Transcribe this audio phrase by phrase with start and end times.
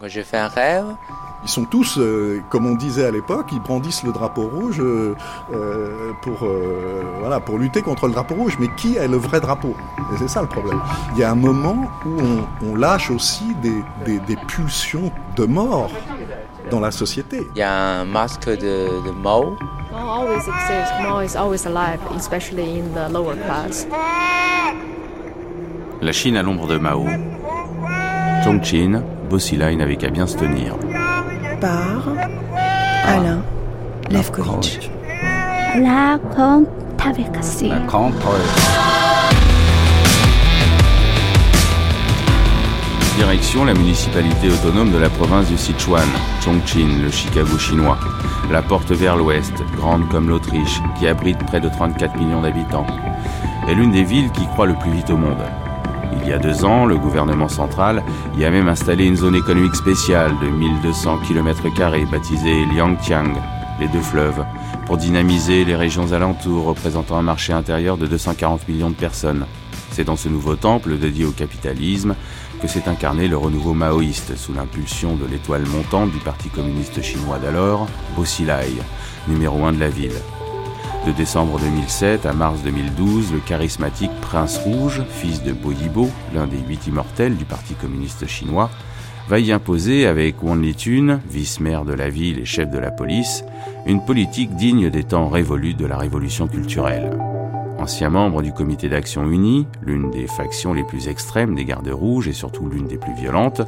[0.00, 0.84] Quand je fais un rêve,
[1.42, 5.16] ils sont tous, euh, comme on disait à l'époque, ils brandissent le drapeau rouge euh,
[5.52, 6.46] euh, pour,
[7.18, 8.56] voilà, pour lutter contre le drapeau rouge.
[8.60, 9.74] Mais qui est le vrai drapeau?
[10.12, 10.80] Et c'est ça le problème.
[11.14, 12.20] Il y a un moment où
[12.64, 15.90] on, lâche aussi des, des, pulsions de mort
[16.70, 17.48] dans la société.
[17.56, 19.56] Il y a un masque de, de Mao.
[19.90, 20.92] Mao always exists.
[21.02, 23.88] Mao is always alive, especially in the lower class.
[26.00, 27.04] La Chine à l'ombre de Mao.
[28.48, 30.74] Chongqing, Bosilai n'avait qu'à bien se tenir
[31.60, 32.00] par
[33.06, 33.42] Alain
[34.10, 34.88] Levkovitch.
[35.76, 36.18] La
[43.18, 46.08] Direction la municipalité autonome de la province du Sichuan,
[46.42, 47.98] Chongqing, le Chicago chinois.
[48.50, 52.86] La porte vers l'ouest, grande comme l'Autriche, qui abrite près de 34 millions d'habitants,
[53.68, 55.44] est l'une des villes qui croît le plus vite au monde.
[56.12, 58.02] Il y a deux ans, le gouvernement central
[58.38, 61.62] y a même installé une zone économique spéciale de 1200 km
[62.10, 63.32] baptisée Liangtiang,
[63.80, 64.44] les deux fleuves,
[64.86, 69.46] pour dynamiser les régions alentours représentant un marché intérieur de 240 millions de personnes.
[69.90, 72.14] C'est dans ce nouveau temple dédié au capitalisme
[72.60, 77.38] que s'est incarné le renouveau maoïste sous l'impulsion de l'étoile montante du Parti communiste chinois
[77.38, 78.74] d'alors, Bo Xilai,
[79.28, 80.12] numéro un de la ville.
[81.08, 86.46] De décembre 2007 à mars 2012, le charismatique Prince Rouge, fils de Bo Yibo, l'un
[86.46, 88.68] des huit immortels du Parti communiste chinois,
[89.26, 93.42] va y imposer avec Wang Litun, vice-maire de la ville et chef de la police,
[93.86, 97.18] une politique digne des temps révolus de la révolution culturelle.
[97.78, 102.28] Ancien membre du comité d'action unie, l'une des factions les plus extrêmes des gardes rouges
[102.28, 103.62] et surtout l'une des plus violentes,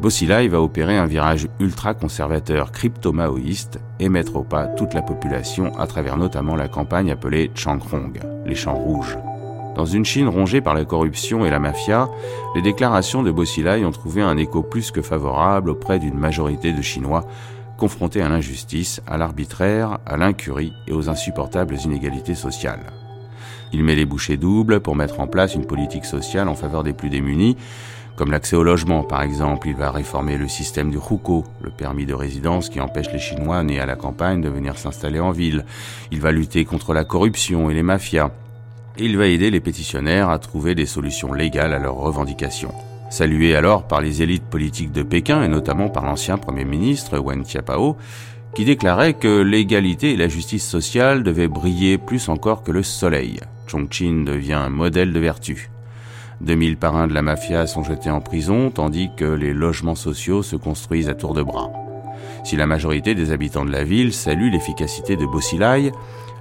[0.00, 5.88] Bossilai va opérer un virage ultra-conservateur crypto-maoïste et mettre au pas toute la population à
[5.88, 8.12] travers notamment la campagne appelée Changrong,
[8.46, 9.18] les champs rouges.
[9.74, 12.08] Dans une Chine rongée par la corruption et la mafia,
[12.54, 16.82] les déclarations de Bossilai ont trouvé un écho plus que favorable auprès d'une majorité de
[16.82, 17.24] Chinois
[17.76, 22.92] confrontés à l'injustice, à l'arbitraire, à l'incurie et aux insupportables inégalités sociales.
[23.72, 26.92] Il met les bouchées doubles pour mettre en place une politique sociale en faveur des
[26.92, 27.56] plus démunis,
[28.18, 32.04] comme l'accès au logement, par exemple, il va réformer le système du hukou, le permis
[32.04, 35.64] de résidence qui empêche les Chinois nés à la campagne de venir s'installer en ville.
[36.10, 38.32] Il va lutter contre la corruption et les mafias.
[38.96, 42.74] Et il va aider les pétitionnaires à trouver des solutions légales à leurs revendications.
[43.08, 47.44] Salué alors par les élites politiques de Pékin et notamment par l'ancien Premier ministre Wen
[47.44, 47.96] Tiapao,
[48.52, 53.38] qui déclarait que l'égalité et la justice sociale devaient briller plus encore que le soleil.
[53.68, 55.70] Chongqing devient un modèle de vertu.
[56.40, 60.56] 2000 parrains de la mafia sont jetés en prison, tandis que les logements sociaux se
[60.56, 61.70] construisent à tour de bras.
[62.44, 65.92] Si la majorité des habitants de la ville salue l'efficacité de Bossilai,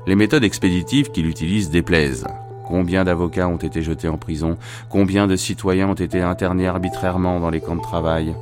[0.05, 2.27] les méthodes expéditives qu'il utilise déplaisent.
[2.65, 4.57] Combien d'avocats ont été jetés en prison?
[4.89, 8.35] Combien de citoyens ont été internés arbitrairement dans les camps de travail?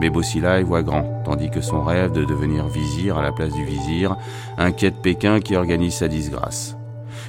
[0.00, 3.64] Mais Bossilai voit grand, tandis que son rêve de devenir vizir à la place du
[3.64, 4.16] vizir
[4.58, 6.76] inquiète Pékin qui organise sa disgrâce.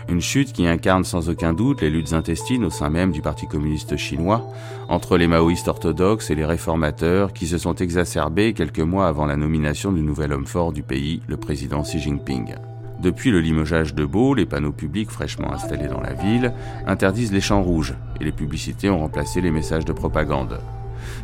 [0.08, 3.48] Une chute qui incarne sans aucun doute les luttes intestines au sein même du Parti
[3.48, 4.48] communiste chinois,
[4.88, 9.36] entre les maoïstes orthodoxes et les réformateurs qui se sont exacerbés quelques mois avant la
[9.36, 12.54] nomination du nouvel homme fort du pays, le président Xi Jinping.
[13.00, 16.54] Depuis le limogeage de Beau, les panneaux publics fraîchement installés dans la ville
[16.86, 20.60] interdisent les champs rouges et les publicités ont remplacé les messages de propagande.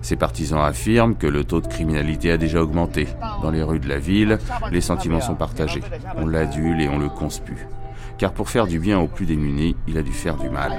[0.01, 3.07] Ces partisans affirment que le taux de criminalité a déjà augmenté.
[3.43, 4.39] Dans les rues de la ville,
[4.71, 5.81] les sentiments sont partagés.
[6.17, 7.67] On l'adule et on le conspue
[8.21, 10.71] car pour faire du bien aux plus démunis, il a dû faire du mal.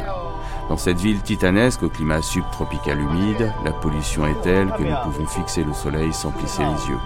[0.69, 5.27] Dans cette ville titanesque au climat subtropical humide, la pollution est telle que nous pouvons
[5.27, 7.01] fixer le soleil sans plisser les yeux.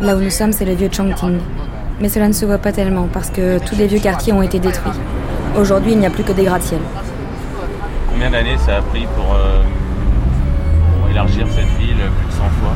[0.00, 1.40] Là où nous sommes, c'est le vieux Chongqing.
[2.00, 4.60] Mais cela ne se voit pas tellement parce que tous les vieux quartiers ont été
[4.60, 4.92] détruits.
[5.56, 6.80] Aujourd'hui, il n'y a plus que des gratte-ciels.
[8.10, 9.62] Combien d'années ça a pris pour, euh,
[11.10, 12.74] élargir cette ville plus de 100 fois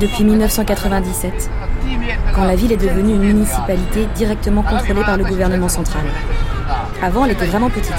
[0.00, 1.50] Depuis 1997,
[2.34, 6.02] quand la ville est devenue une municipalité directement contrôlée par le gouvernement central.
[7.00, 7.94] Avant, elle était vraiment petite.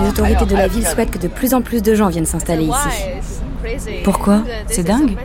[0.00, 2.64] Les autorités de la ville souhaitent que de plus en plus de gens viennent s'installer
[2.64, 4.02] ici.
[4.04, 4.42] Pourquoi?
[4.68, 5.16] C'est dingue?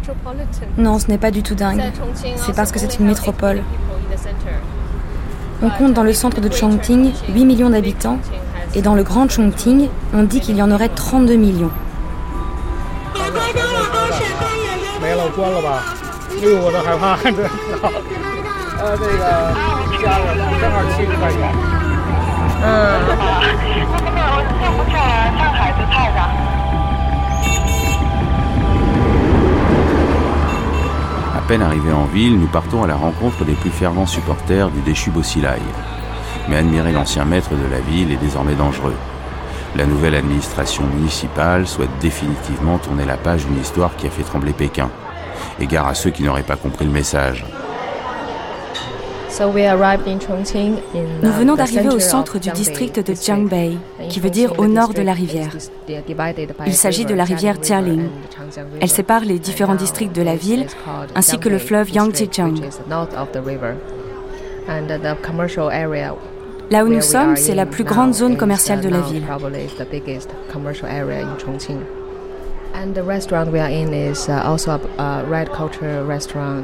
[0.78, 1.82] Non, ce n'est pas du tout dingue.
[2.38, 3.62] C'est parce que c'est une métropole.
[5.62, 8.18] On compte dans le centre de Chongqing 8 millions d'habitants
[8.76, 11.72] et dans le grand Chongqing, on dit qu'il y en aurait 32 millions.
[18.84, 18.98] À
[31.48, 35.12] peine arrivés en ville, nous partons à la rencontre des plus fervents supporters du déchu
[35.12, 35.62] Bossilai.
[36.50, 38.96] Mais admirer l'ancien maître de la ville est désormais dangereux.
[39.78, 44.52] La nouvelle administration municipale souhaite définitivement tourner la page d'une histoire qui a fait trembler
[44.52, 44.90] Pékin.
[45.62, 47.46] Égare à ceux qui n'auraient pas compris le message.
[51.24, 53.78] Nous venons d'arriver au centre du district de Jiangbei,
[54.10, 55.56] qui veut dire au nord de la rivière.
[56.68, 58.10] Il s'agit de la rivière Jialing.
[58.80, 60.68] Elle sépare les différents districts de la ville,
[61.16, 62.62] ainsi que le fleuve Yangtze-Jiang.
[66.70, 69.24] Là où nous sommes, c'est la plus grande zone commerciale de la ville.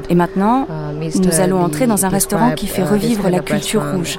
[0.08, 0.66] Et maintenant,
[1.14, 4.18] nous allons entrer dans un restaurant qui fait revivre la culture rouge.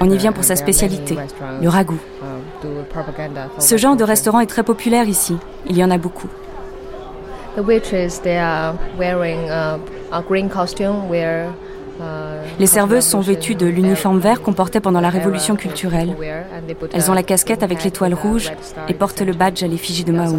[0.00, 1.16] On y vient pour sa spécialité,
[1.60, 2.00] le ragoût.
[3.58, 5.36] Ce genre de restaurant est très populaire ici.
[5.66, 6.28] Il y en a beaucoup.
[12.58, 16.14] Les serveuses sont vêtues de l'uniforme vert qu'on portait pendant la révolution culturelle.
[16.92, 18.52] Elles ont la casquette avec l'étoile rouge
[18.88, 20.36] et portent le badge à l'effigie de Mao.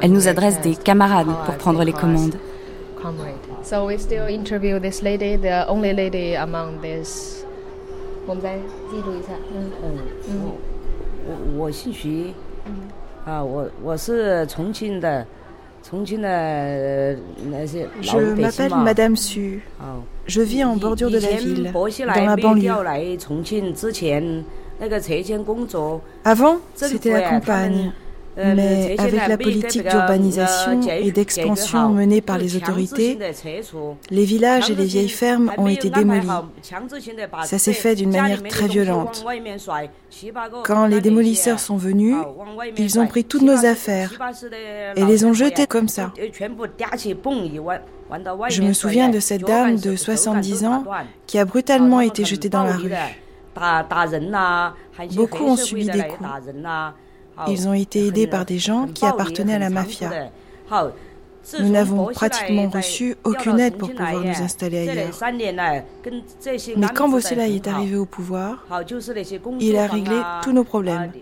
[0.00, 2.36] Elles nous adressent des camarades pour prendre les commandes.
[18.02, 19.62] Je m'appelle Madame Su.
[20.26, 22.72] Je vis en bordure de la ville, dans la banlieue.
[26.24, 27.92] Avant, c'était la campagne.
[28.38, 33.18] Mais avec la politique d'urbanisation et d'expansion menée par les autorités,
[34.10, 36.28] les villages et les vieilles fermes ont été démolis.
[37.44, 39.24] Ça s'est fait d'une manière très violente.
[40.64, 42.16] Quand les démolisseurs sont venus,
[42.76, 44.12] ils ont pris toutes nos affaires
[44.96, 46.12] et les ont jetées comme ça.
[48.48, 50.84] Je me souviens de cette dame de 70 ans
[51.26, 52.92] qui a brutalement été jetée dans la rue.
[55.14, 56.28] Beaucoup ont subi des coups.
[57.46, 60.30] Ils ont été aidés par des gens qui appartenaient à la mafia.
[61.60, 65.10] Nous n'avons pratiquement reçu aucune aide pour pouvoir nous installer ailleurs.
[66.76, 68.66] Mais quand Bosselay est arrivé au pouvoir,
[69.60, 71.12] il a réglé tous nos problèmes.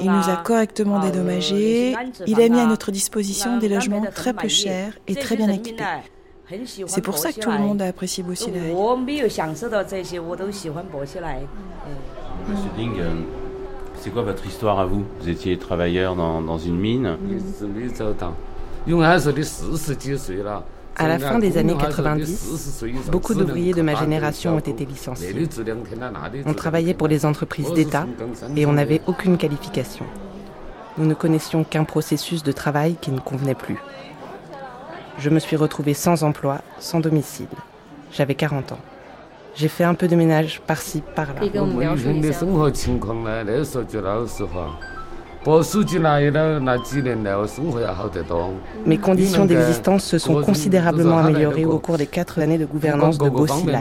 [0.00, 1.94] Il nous a correctement dédommagés.
[2.26, 5.84] Il a mis à notre disposition des logements très peu chers et très bien équipés.
[6.86, 8.24] C'est pour ça que tout le monde a apprécié.
[8.24, 8.52] Monsieur
[12.76, 13.00] Ding,
[14.02, 17.16] c'est quoi votre histoire à vous Vous étiez travailleur dans, une mine
[20.96, 25.48] à la fin des années 90, beaucoup d'ouvriers de ma génération ont été licenciés.
[26.44, 28.06] On travaillait pour les entreprises d'État
[28.56, 30.04] et on n'avait aucune qualification.
[30.98, 33.78] Nous ne connaissions qu'un processus de travail qui ne convenait plus.
[35.18, 37.46] Je me suis retrouvée sans emploi, sans domicile.
[38.12, 38.78] J'avais 40 ans.
[39.54, 41.40] J'ai fait un peu de ménage par-ci, par-là.
[48.86, 53.28] Mes conditions d'existence se sont considérablement améliorées au cours des quatre années de gouvernance de
[53.28, 53.78] Bosilai.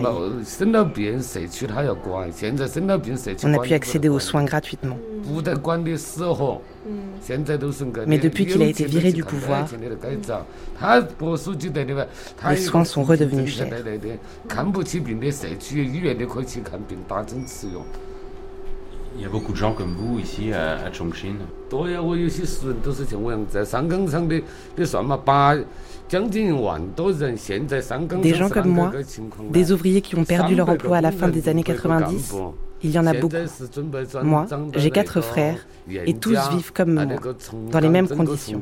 [3.44, 4.98] On a pu accéder aux soins gratuitement.
[8.08, 9.68] Mais depuis qu'il a été viré du pouvoir,
[12.50, 13.68] les soins sont redevenus chers.
[19.15, 21.36] Il y a beaucoup de gens comme vous ici à, à Chongqing.
[28.22, 28.91] Des gens comme moi,
[29.50, 32.34] des ouvriers qui ont perdu leur emploi à la fin des années 90,
[32.84, 33.36] il y en a beaucoup.
[34.24, 37.06] Moi, j'ai quatre frères et tous vivent comme moi,
[37.72, 38.62] dans les mêmes conditions.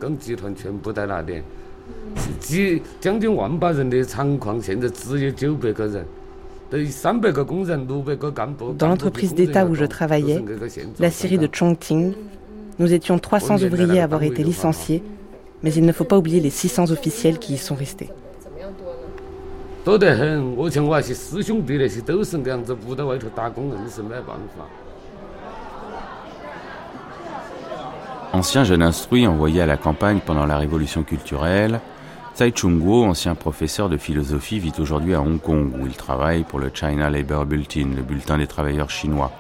[8.77, 10.43] Dans l'entreprise d'État où je travaillais,
[10.99, 12.13] la Syrie de Chongqing,
[12.77, 15.03] nous étions 300 ouvriers à avoir été licenciés,
[15.63, 18.09] mais il ne faut pas oublier les 600 officiels qui y sont restés.
[28.31, 31.79] Ancien jeune instruit envoyé à la campagne pendant la révolution culturelle,
[32.39, 36.59] Tsai Chung-Guo, ancien professeur de philosophie, vit aujourd'hui à Hong Kong, où il travaille pour
[36.59, 39.33] le China Labour Bulletin, le bulletin des travailleurs chinois.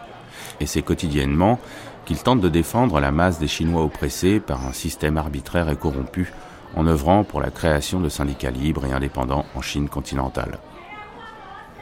[0.59, 1.61] Et c'est quotidiennement
[2.03, 6.33] qu'il tente de défendre la masse des Chinois oppressés par un système arbitraire et corrompu
[6.75, 10.59] en œuvrant pour la création de syndicats libres et indépendants en Chine continentale.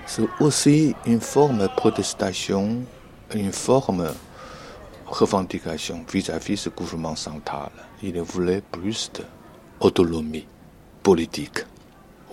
[0.05, 2.83] C'est aussi une forme de protestation,
[3.33, 4.11] une forme de
[5.07, 7.71] revendication vis-à-vis du gouvernement central.
[8.03, 9.11] Il voulait plus
[9.81, 10.45] d'autonomie
[11.07, 11.59] politique.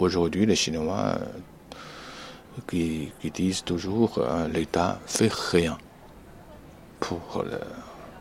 [0.01, 1.15] Aujourd'hui, les Chinois
[2.67, 5.79] qui, disent toujours euh, l'État fait rien
[6.99, 7.61] pour le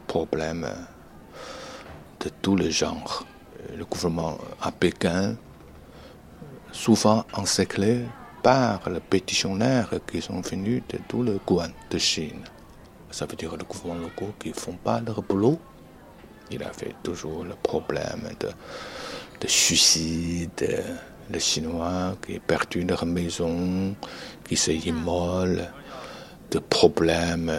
[0.05, 0.67] problème
[2.19, 3.25] de tous les genres.
[3.75, 5.37] Le gouvernement à Pékin,
[6.71, 8.05] souvent encerclé
[8.43, 12.43] par les pétitionnaires qui sont venus de tous les coins de Chine.
[13.09, 15.57] Ça veut dire le gouvernement locaux qui ne font pas leur boulot.
[16.51, 18.49] Il a fait toujours le problème de,
[19.43, 20.83] de suicide,
[21.29, 23.93] les Chinois qui perdu leur maison,
[24.47, 25.69] qui s'immolent,
[26.49, 27.51] de problèmes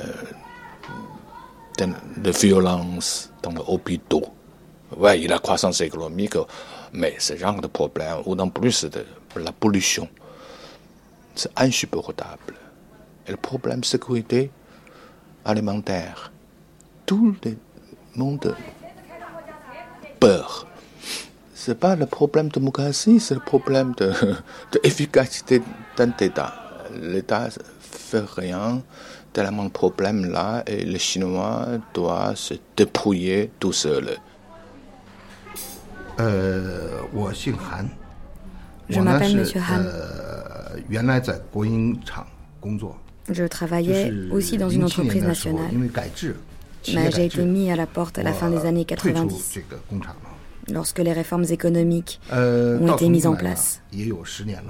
[1.79, 1.87] de,
[2.17, 4.25] de violence dans les hôpitaux.
[4.97, 6.37] Oui, il y a la croissance économique,
[6.93, 9.05] mais ce genre de problème, ou en plus de
[9.37, 10.09] la pollution,
[11.35, 12.55] c'est insupportable.
[13.27, 14.51] Et le problème de sécurité
[15.45, 16.33] alimentaire,
[17.05, 17.57] tout le
[18.15, 18.57] monde
[20.21, 20.67] peur.
[21.65, 24.13] Ce n'est pas le problème de démocratie, c'est le problème de,
[24.73, 25.63] de efficacité
[25.97, 26.53] d'un État.
[27.01, 27.49] L'État
[27.81, 28.83] fait rien
[29.33, 34.11] tellement de problèmes là et les Chinois doivent se débrouiller tout seuls.
[36.21, 37.01] Euh,
[38.91, 39.85] Je m'appelle Monsieur Han.
[43.31, 45.71] Je travaillais aussi dans une entreprise nationale.
[46.93, 49.61] Mais j'ai été mis à la porte à la fin des années 90,
[50.73, 53.83] lorsque les réformes économiques ont été mises en place.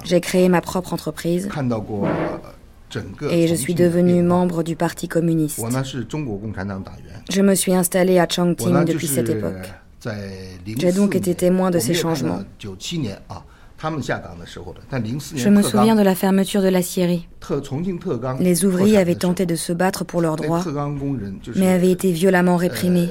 [0.05, 1.49] J'ai créé ma propre entreprise
[3.31, 5.61] et je suis devenu membre du Parti communiste.
[7.31, 9.73] Je me suis installé à Chongqing depuis cette époque.
[10.67, 12.41] J'ai donc été témoin de ces changements.
[15.37, 17.29] Je me souviens de la fermeture de l'acierie.
[18.41, 20.65] Les ouvriers avaient tenté de se battre pour leurs droits,
[21.57, 23.09] mais avaient été violemment réprimés.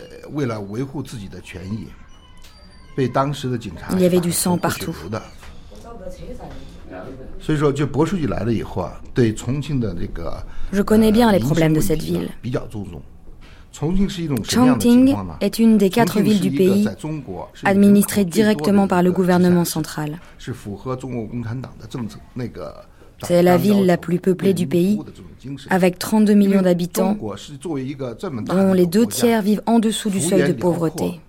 [2.97, 4.95] Il y avait du sang partout.
[10.71, 12.29] Je connais bien les problèmes de cette ville.
[13.73, 16.87] Chongqing est une des quatre villes du pays
[17.63, 20.19] administrée directement par le gouvernement central.
[23.25, 24.99] C'est la ville la plus peuplée du pays,
[25.69, 27.17] avec 32 millions d'habitants,
[28.45, 31.19] dont les deux tiers vivent en dessous du seuil de pauvreté.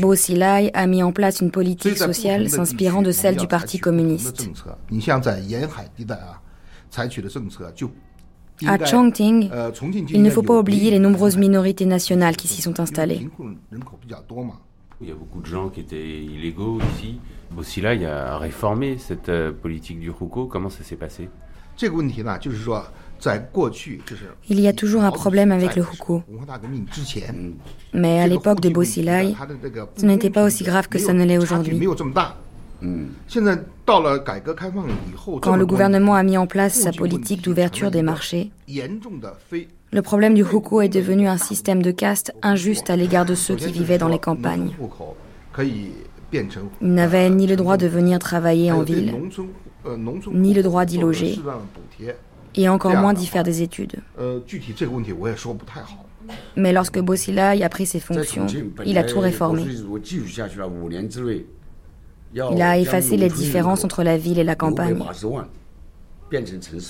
[0.00, 4.48] Bo Xilai a mis en place une politique sociale s'inspirant de celle du Parti communiste.
[8.66, 9.50] À Chongqing,
[10.10, 13.28] il ne faut pas oublier les nombreuses minorités nationales qui s'y sont installées.
[15.00, 17.20] Il y a beaucoup de gens qui étaient illégaux ici.
[17.56, 20.46] Xilai a réformé cette euh, politique du Hukou.
[20.46, 21.28] Comment ça s'est passé?
[24.48, 26.22] Il y a toujours un problème avec le hukou.
[27.94, 29.34] Mais à l'époque de Bosilai,
[29.96, 31.80] ce n'était pas aussi grave que ça ne l'est aujourd'hui.
[35.40, 38.50] Quand le gouvernement a mis en place sa politique d'ouverture des marchés,
[39.90, 43.56] le problème du hukou est devenu un système de caste injuste à l'égard de ceux
[43.56, 44.70] qui vivaient dans les campagnes.
[45.60, 45.92] Ils
[46.82, 49.14] n'avaient ni le droit de venir travailler en ville,
[50.32, 51.40] ni le droit d'y loger,
[52.54, 53.96] et encore moins d'y faire des études.
[56.56, 58.46] Mais lorsque Bosilai a pris ses fonctions,
[58.84, 59.64] il a tout réformé.
[62.34, 64.98] Il a effacé les différences entre la ville et la campagne.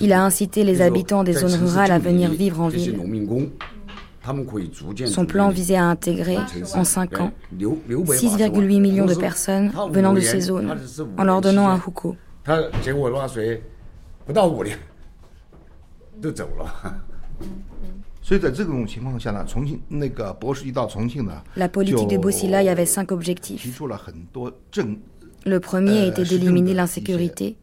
[0.00, 2.98] Il a incité les habitants des zones rurales à venir vivre en ville.
[5.06, 6.36] Son plan visait à intégrer,
[6.74, 10.76] en 5 ans, 6,8 millions de personnes venant de ces zones,
[11.16, 12.16] en leur donnant un hukou.
[21.56, 23.80] La politique de Bosilai avait cinq objectifs.
[25.46, 27.56] Le premier était d'éliminer l'insécurité.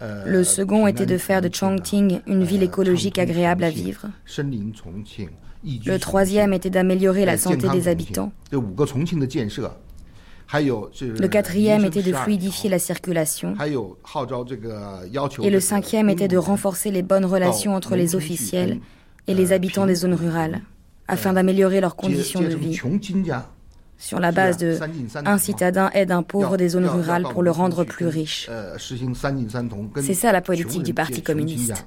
[0.00, 4.06] Le second était de faire de Chongqing une ville écologique agréable à vivre.
[5.64, 8.32] Le troisième était d'améliorer la santé des habitants.
[10.52, 13.54] Le quatrième était de fluidifier la circulation.
[15.42, 18.80] Et le cinquième était de renforcer les bonnes relations entre les officiels
[19.26, 20.62] et les habitants des zones rurales,
[21.08, 22.80] afin d'améliorer leurs conditions de vie.
[23.98, 24.78] Sur la base de
[25.24, 28.50] un citadin aide un pauvre des zones rurales pour le rendre plus riche.
[28.78, 31.86] C'est ça la politique du Parti communiste.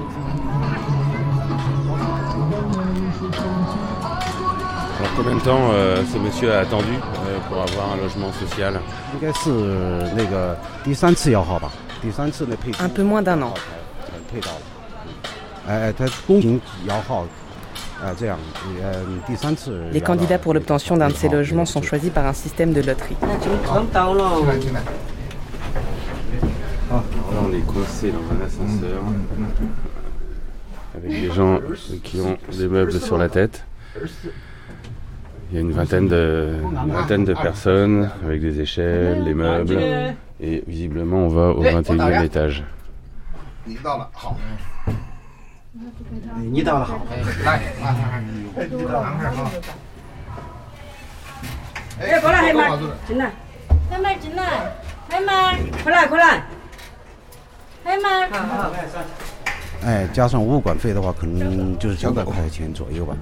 [4.99, 8.81] Alors combien de temps euh, ce monsieur a attendu euh, pour avoir un logement social?
[12.81, 13.53] Un peu moins d'un an.
[19.93, 23.17] Les candidats pour l'obtention d'un de ces logements sont choisis par un système de loterie.
[26.91, 27.03] Là,
[27.43, 29.03] on est coincé dans un ascenseur
[30.95, 31.59] avec des gens
[32.03, 33.65] qui ont des meubles sur la tête.
[35.51, 39.79] Il y a une vingtaine de, une vingtaine de personnes avec des échelles, des meubles.
[40.41, 42.65] Et visiblement, on va au 21e étage.
[46.52, 47.00] 你到了好，
[47.46, 47.62] 来，
[48.70, 49.52] 你到了好。
[52.00, 53.32] 哎，过来，海妈，进来，
[53.90, 54.44] 海妈进来，
[55.10, 56.44] 海妈，快来快来，
[57.84, 58.28] 海妈。
[58.30, 58.72] 好好，
[59.86, 63.16] 哎，加上物管费的话，可能就是九百块钱左右吧。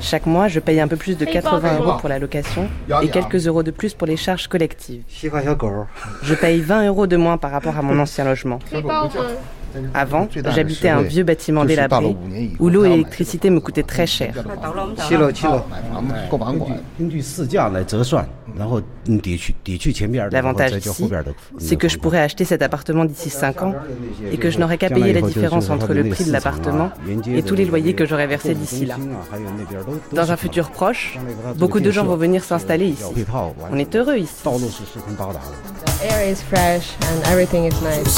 [0.00, 2.68] Chaque mois, je paye un peu plus de 80 euros pour la location
[3.00, 5.04] et quelques euros de plus pour les charges collectives.
[5.10, 8.58] Je paye 20 euros de moins par rapport à mon ancien logement.
[9.93, 12.15] Avant, j'habitais un vieux bâtiment délabré
[12.59, 14.33] où l'eau et l'électricité me coûtaient très cher.
[20.31, 21.09] L'avantage ici,
[21.57, 23.75] c'est que je pourrais acheter cet appartement d'ici 5 ans
[24.31, 26.91] et que je n'aurais qu'à payer la différence entre le prix de l'appartement
[27.27, 28.95] et tous les loyers que j'aurais versés d'ici là.
[30.13, 31.17] Dans un futur proche,
[31.57, 33.25] beaucoup de gens vont venir s'installer ici.
[33.71, 34.43] On est heureux ici.
[36.01, 38.17] air is fresh and everything is nice.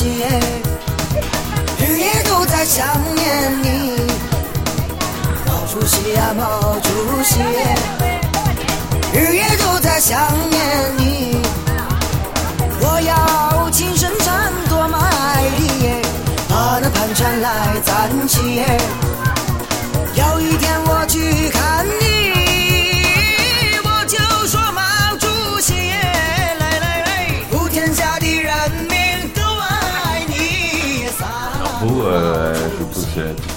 [0.00, 3.96] 日夜都在想念你，
[5.44, 6.88] 毛主席啊毛主
[7.24, 7.40] 席，
[9.12, 10.16] 日夜都在想
[10.50, 11.42] 念你。
[12.80, 14.34] 我要亲身唱
[14.68, 15.90] 多么爱你，
[16.48, 18.62] 把那盘缠来攒起。
[20.14, 21.84] 有一天我去看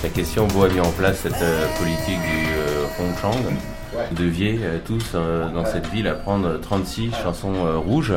[0.03, 3.37] la question, vous avez mis en place cette euh, politique du Hongchang.
[4.09, 8.13] Vous deviez tous dans cette ville apprendre 36 chansons rouges.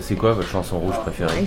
[0.00, 1.44] C'est quoi votre chanson rouge préférée?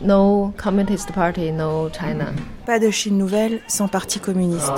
[0.00, 2.32] No Communist Party, no China.
[2.66, 4.72] Pas de Chine nouvelle sans parti communiste.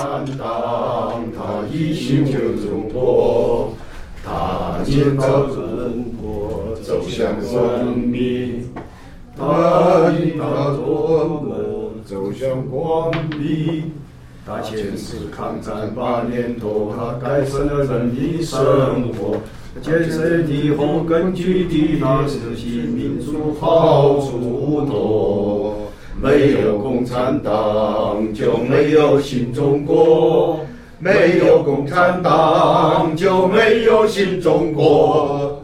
[19.79, 25.77] 建设的红根据地，那是新民主好，处多。
[26.21, 30.59] 没有共产党就没有新中国，
[30.99, 35.63] 没有共产党就没有新中国。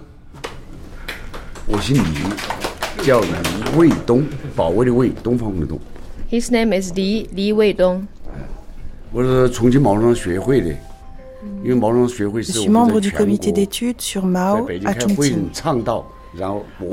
[1.68, 3.28] 我姓李，叫李
[3.78, 4.24] 卫东，
[4.56, 5.78] 保卫的卫，东方红的东。
[6.32, 8.04] His name is Li Li Weidong。
[9.12, 10.74] 我是重庆毛东学会的。
[11.64, 15.50] Je suis membre du comité d'études sur Mao à Chongqing.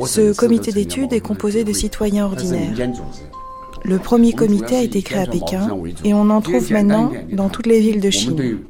[0.07, 2.90] Ce comité d'études est composé de citoyens ordinaires.
[3.85, 5.68] Le premier comité a été créé à Pékin
[6.04, 8.61] et on en trouve maintenant dans toutes les villes de Chine.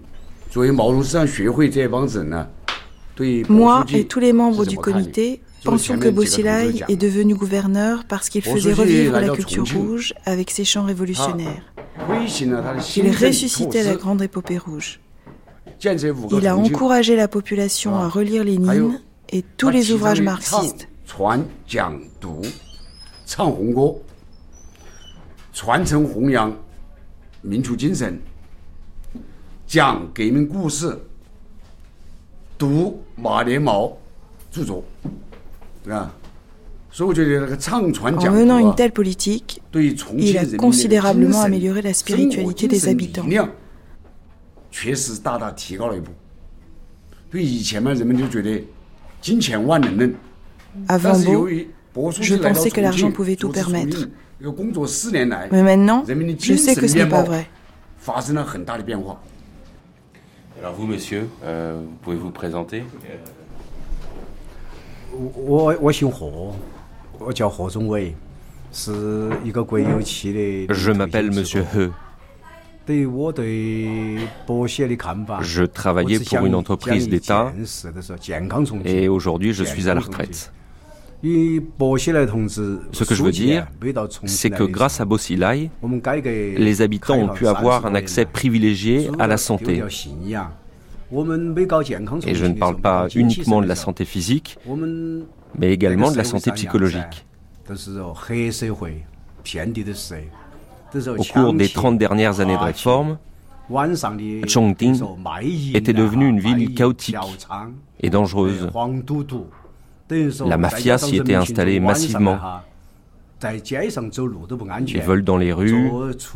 [3.48, 8.42] Moi et tous les membres du comité pensons que Bosilai est devenu gouverneur parce qu'il
[8.42, 11.62] faisait revivre la culture rouge avec ses chants révolutionnaires.
[12.96, 15.00] Il ressuscitait la grande épopée rouge.
[16.32, 20.88] Il a encouragé la population à relire Lénine et tous les ouvrages marxistes.
[38.28, 43.26] En menant une telle politique, il a considérablement amélioré la spiritualité des habitants.
[50.88, 51.48] Avant Beau,
[52.20, 54.08] je pensais que l'argent pouvait tout permettre.
[55.52, 56.04] Mais maintenant,
[56.40, 57.48] je sais que ce n'est pas vrai.
[60.60, 62.82] Alors vous, monsieur, euh, pouvez vous présenter
[70.70, 71.90] Je m'appelle Monsieur He.
[75.40, 77.52] Je travaillais pour une entreprise d'État
[78.84, 80.52] et aujourd'hui je suis à la retraite.
[81.22, 83.66] Ce que je veux dire,
[84.26, 85.70] c'est que grâce à Bosilai,
[86.22, 89.82] les habitants ont pu avoir un accès privilégié à la santé.
[92.26, 94.58] Et je ne parle pas uniquement de la santé physique,
[95.58, 97.26] mais également de la santé psychologique.
[100.96, 103.18] Au cours des 30 dernières années de réforme,
[104.46, 105.02] Chongqing
[105.74, 107.16] était devenue une ville chaotique
[108.00, 108.68] et dangereuse.
[110.46, 112.38] La mafia s'y était installée massivement.
[114.87, 115.90] Les vols dans les rues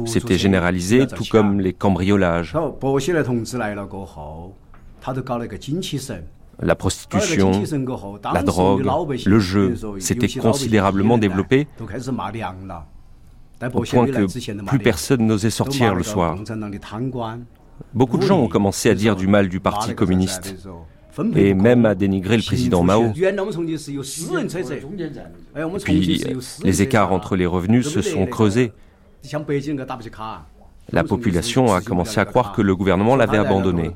[0.06, 2.56] s'étaient généralisés, tout comme les cambriolages.
[6.60, 7.52] La prostitution,
[8.34, 11.68] la drogue, le jeu s'étaient considérablement développés
[13.74, 16.38] au point que plus personne n'osait sortir le soir.
[17.94, 20.56] Beaucoup de gens ont commencé à dire du mal du Parti communiste.
[21.34, 23.12] Et même à dénigrer le président Mao.
[25.84, 26.24] Puis
[26.62, 28.72] les écarts entre les revenus se sont creusés.
[30.92, 33.90] La population a commencé à croire que le gouvernement l'avait abandonné.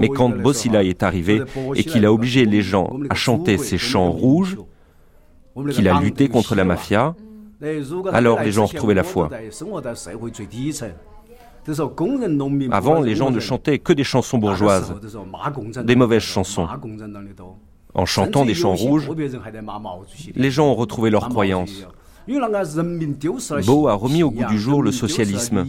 [0.00, 1.42] Mais quand Bossila est arrivé
[1.74, 4.58] et qu'il a obligé les gens à chanter ses chants rouges,
[5.72, 7.14] qu'il a lutté contre la mafia,
[8.12, 9.28] alors les gens ont retrouvé la foi.
[12.70, 14.94] Avant, les gens ne chantaient que des chansons bourgeoises,
[15.84, 16.66] des mauvaises chansons.
[17.94, 19.10] En chantant des chants rouges,
[20.34, 21.86] les gens ont retrouvé leur croyance.
[23.64, 25.66] Beau a remis au goût du jour le socialisme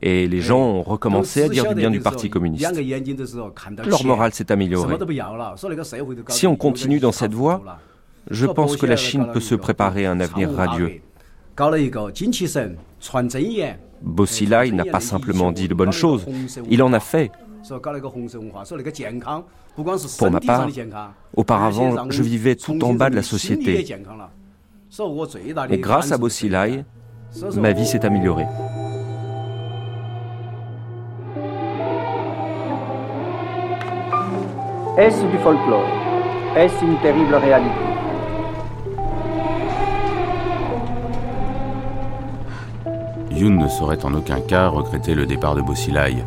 [0.00, 2.72] et les gens ont recommencé à dire du bien du Parti communiste.
[3.84, 4.96] Leur morale s'est améliorée.
[6.28, 7.78] Si on continue dans cette voie,
[8.30, 11.00] je pense que la Chine peut se préparer à un avenir radieux.
[14.02, 16.26] Bosilai n'a pas simplement dit de bonnes choses,
[16.68, 17.30] il en a fait.
[20.18, 20.68] Pour ma part,
[21.34, 23.86] auparavant, je vivais tout en bas de la société.
[25.70, 26.84] Et grâce à Bosilai,
[27.56, 28.46] ma vie s'est améliorée.
[34.98, 35.84] Est-ce du folklore?
[36.56, 37.95] Est-ce une terrible réalité?
[43.36, 46.24] Yoon ne saurait en aucun cas regretter le départ de Bosilai.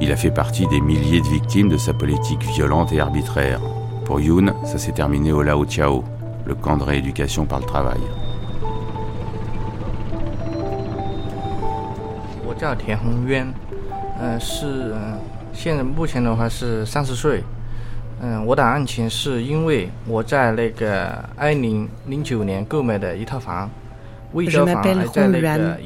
[0.00, 3.60] Il a fait partie des milliers de victimes de sa politique violente et arbitraire.
[4.04, 6.04] Pour Yoon, ça s'est terminé au Lao Tiao,
[6.46, 8.00] le camp de rééducation par le travail.
[23.50, 23.81] Je
[24.34, 25.76] m'appelle Hong Yuan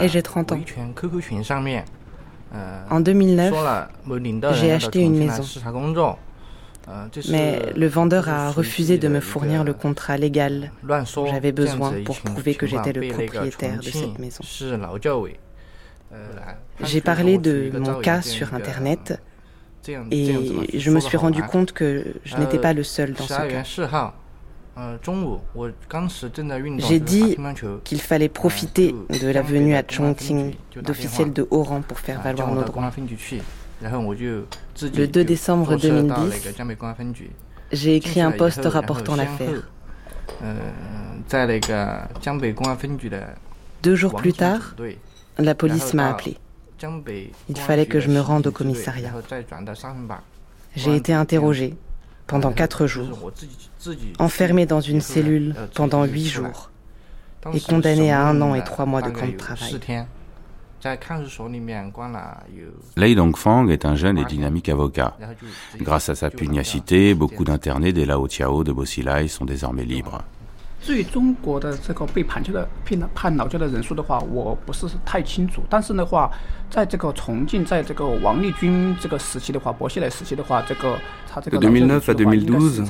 [0.00, 0.60] et j'ai 30 ans.
[2.90, 3.54] En 2009,
[4.52, 5.44] j'ai acheté une maison.
[7.28, 12.18] Mais le vendeur a refusé de me fournir le contrat légal dont j'avais besoin pour
[12.20, 14.42] prouver que j'étais le propriétaire de cette maison.
[16.82, 19.20] J'ai parlé de mon cas sur Internet
[20.10, 20.34] et
[20.74, 24.14] je me suis rendu compte que je n'étais pas le seul dans ce cas.
[26.78, 27.36] J'ai dit
[27.84, 32.52] qu'il fallait profiter de la venue à Chongqing d'officiels de haut rang pour faire valoir
[32.54, 32.90] nos droits.
[33.82, 36.54] Le 2 décembre 2010,
[37.72, 39.68] j'ai écrit un poste rapportant l'affaire.
[43.82, 44.74] Deux jours plus tard,
[45.38, 46.36] la police m'a appelé.
[47.48, 49.12] Il fallait que je me rende au commissariat.
[50.76, 51.76] J'ai été interrogé
[52.30, 53.32] pendant quatre jours,
[54.20, 56.70] enfermé dans une cellule pendant huit jours
[57.52, 59.80] et condamné à un an et trois mois de camp de travail.
[62.96, 65.16] Lei Dongfang est un jeune et dynamique avocat.
[65.78, 70.22] Grâce à sa pugnacité, beaucoup d'internés des Lao Tiao de Bosilai sont désormais libres.
[81.50, 82.82] De 2009 à 2012,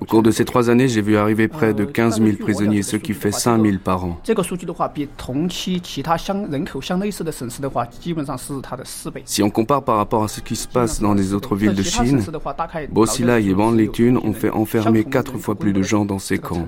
[0.00, 2.96] au cours de ces trois années, j'ai vu arriver près de 15 000 prisonniers, ce
[2.96, 4.20] qui fait 5 000 par an.
[9.24, 11.82] Si on compare par rapport à ce qui se passe dans les autres villes de
[11.82, 12.22] Chine,
[12.90, 16.66] Bosilai et Banlitun ont fait enfermer quatre fois plus de gens dans ces camps.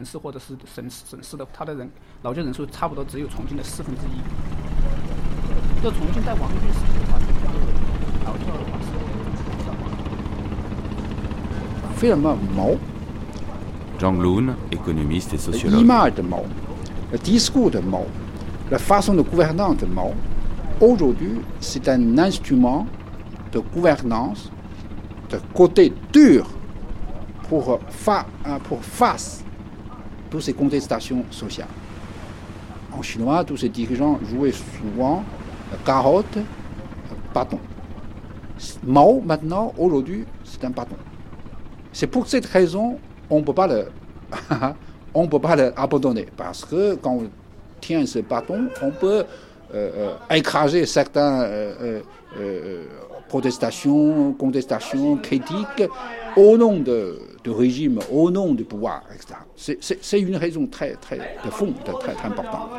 [14.00, 15.80] Zhang Lun, économiste et sociologue.
[15.80, 16.44] L'image de Mao,
[17.12, 18.06] le discours de Mao,
[18.70, 20.12] la façon de gouverner de Mao,
[20.80, 22.86] aujourd'hui, c'est un instrument
[23.52, 24.50] de gouvernance
[25.28, 26.46] de côté dur
[27.48, 28.26] pour, fa
[28.64, 29.44] pour face
[30.30, 31.68] toutes ces contestations sociales.
[32.92, 35.22] En chinois, tous ces dirigeants jouaient souvent
[35.84, 36.38] carotte,
[37.34, 37.58] bâton.
[38.86, 40.96] Mao, maintenant, aujourd'hui, c'est un bâton.
[41.92, 42.98] C'est pour cette raison
[43.30, 43.54] on ne peut
[45.28, 47.30] peut pas l'abandonner parce que quand on
[47.80, 49.24] tient ce bâton, on peut
[49.74, 49.90] euh,
[50.30, 52.84] euh écraser certaines euh,
[53.28, 55.88] protestations, contestations, critiques
[56.36, 59.34] au nom de régime, au nom du pouvoir, etc.
[60.00, 62.70] C'est une raison très, très de fond, très, très importante.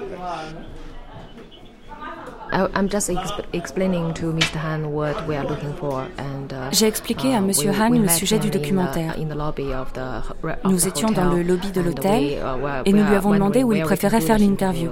[6.71, 9.15] J'ai expliqué à uh, Monsieur Han le sujet du documentaire.
[10.65, 13.81] Nous étions dans le lobby de l'hôtel uh, et nous lui avons demandé où il
[13.83, 14.91] préférait faire l'interview.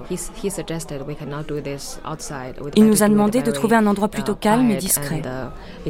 [2.76, 5.22] Il nous a demandé de trouver un endroit plutôt calme et discret.
[5.26, 5.90] Uh,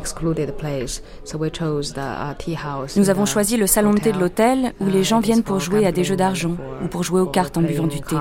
[2.96, 5.86] nous avons choisi le salon de thé de l'hôtel où les gens viennent pour jouer
[5.86, 8.16] à des jeux d'argent ou pour jouer aux cartes en buvant du thé.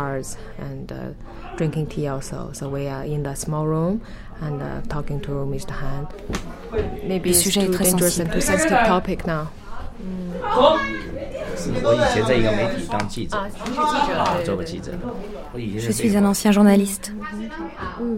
[1.59, 2.51] Drinking tea also.
[2.53, 4.01] So we are in the small room
[4.41, 5.71] and uh, talking to Mr.
[5.71, 6.07] Han.
[7.07, 9.49] Maybe it's too dangerous and too sensitive topic now.
[15.57, 17.13] Je suis un ancien journaliste.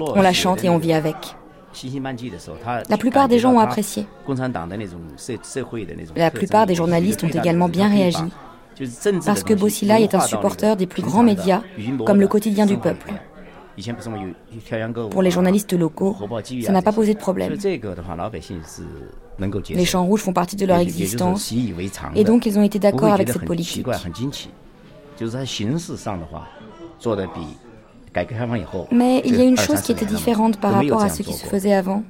[0.00, 1.16] On la chante et on vit avec.
[2.88, 4.06] La plupart des gens ont apprécié.
[6.16, 8.24] La plupart des journalistes ont également bien réagi.
[9.26, 11.62] Parce que Bossilai est un supporter des plus grands médias,
[12.06, 13.12] comme le quotidien du peuple.
[15.10, 16.16] Pour les journalistes locaux,
[16.62, 17.54] ça n'a pas posé de problème.
[19.70, 21.52] Les champs rouges font partie de leur existence,
[22.14, 23.86] et donc ils ont été d'accord avec cette politique.
[28.90, 31.46] Mais il y a une chose qui était différente par rapport à ce qui se
[31.46, 32.02] faisait avant.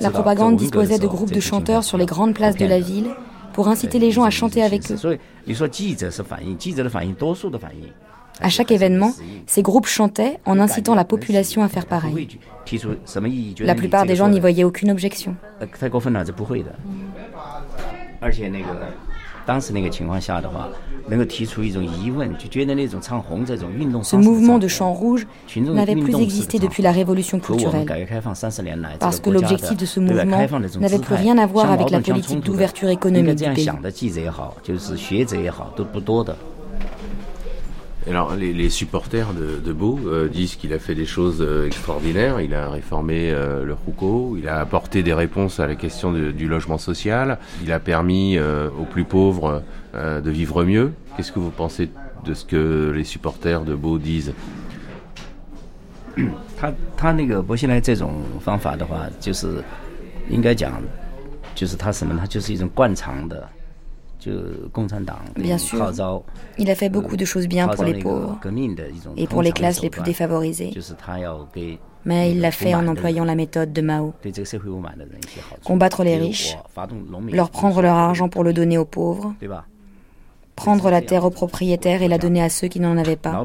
[0.00, 3.10] La propagande disposait de groupes de chanteurs sur les grandes places de la ville
[3.52, 4.96] pour inciter les gens à chanter avec eux.
[8.40, 9.12] À chaque événement,
[9.46, 12.38] ces groupes chantaient en incitant la population à faire pareil.
[13.60, 15.36] La plupart des gens n'y voyaient aucune objection.
[24.02, 27.86] Ce mouvement de chant rouge n'avait plus existé depuis la révolution culturelle,
[29.00, 30.38] parce que l'objectif de ce mouvement
[30.80, 33.70] n'avait plus rien à voir avec la politique d'ouverture économique du pays.
[38.07, 42.41] Alors, les, supporters de, de Beau euh, disent qu'il a fait des choses euh, extraordinaires.
[42.41, 46.47] Il a réformé euh, le Roucault, il a apporté des réponses à la question du
[46.49, 50.91] logement social, il a permis aux plus pauvres de vivre mieux.
[51.15, 51.89] Qu'est-ce que vous pensez
[52.25, 54.33] de ce que les supporters de Beau disent
[56.57, 59.63] 他他那个薄熙来这种方法的话，就是
[60.29, 60.73] 应该讲，
[61.55, 62.15] 就是他什么？
[62.19, 63.49] 他就是一种惯常的。
[65.36, 65.92] Bien sûr,
[66.58, 68.38] il a fait beaucoup de choses bien pour les pauvres
[69.16, 70.72] et pour les classes les plus défavorisées.
[72.04, 74.14] Mais il l'a fait en employant la méthode de Mao.
[75.64, 76.56] Combattre les riches,
[77.32, 79.34] leur prendre leur argent pour le donner aux pauvres,
[80.56, 83.44] prendre la terre aux propriétaires et la donner à ceux qui n'en avaient pas.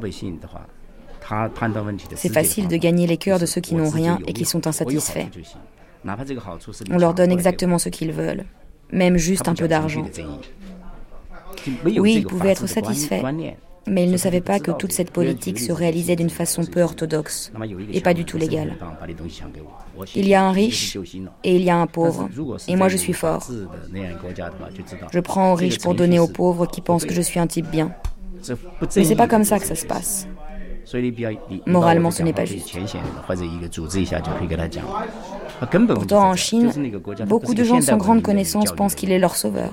[2.15, 5.27] C'est facile de gagner les cœurs de ceux qui n'ont rien et qui sont insatisfaits.
[6.91, 8.45] On leur donne exactement ce qu'ils veulent,
[8.91, 10.05] même juste un peu d'argent.
[11.85, 13.21] Oui, il pouvait être satisfait,
[13.87, 17.51] mais il ne savait pas que toute cette politique se réalisait d'une façon peu orthodoxe
[17.91, 18.77] et pas du tout légale.
[20.15, 20.97] Il y a un riche
[21.43, 22.29] et il y a un pauvre,
[22.67, 23.47] et moi je suis fort.
[25.11, 27.69] Je prends aux riches pour donner aux pauvres qui pensent que je suis un type
[27.69, 27.93] bien.
[28.95, 30.27] Mais c'est pas comme ça que ça se passe.
[31.65, 32.75] Moralement, ce n'est pas juste.
[35.63, 36.71] Ah, Pourtant, en Chine,
[37.25, 39.71] beaucoup de gens sans grande connaissance pensent qu'il est leur sauveur.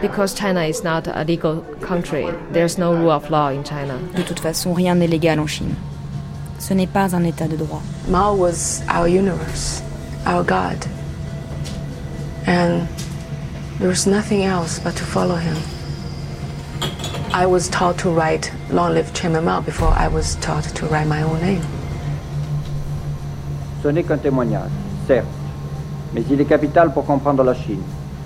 [0.00, 3.94] Because China is not a legal country, there's no rule of law in China.
[4.16, 5.74] De toute façon, rien n'est légal en Chine.
[6.60, 7.82] Ce n'est pas un état de droit.
[8.08, 9.82] Mao was our universe,
[10.26, 10.86] our God.
[12.48, 12.88] And
[13.78, 15.56] there was nothing else but to follow him.
[17.30, 21.06] I was taught to write Long Live Chairman Mao before I was taught to write
[21.06, 21.62] my own name.
[23.82, 24.70] Ce n'est qu'un témoignage,
[25.06, 25.26] certes,
[26.14, 27.82] mais il est capital pour comprendre la Chine.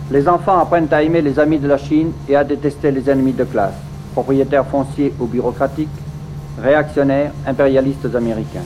[0.09, 3.33] Les enfants apprennent à aimer les amis de la Chine et à détester les ennemis
[3.33, 3.75] de classe,
[4.13, 5.89] propriétaires fonciers ou bureaucratiques,
[6.63, 8.63] réactionnaires, impérialistes américains.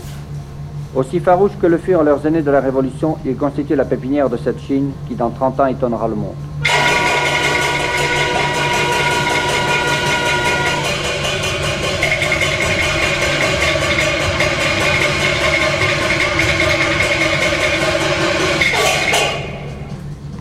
[0.97, 4.39] Aussi farouches que le furent leurs aînés de la Révolution, ils constituent la pépinière de
[4.39, 6.35] cette Chine qui dans 30 ans étonnera le monde.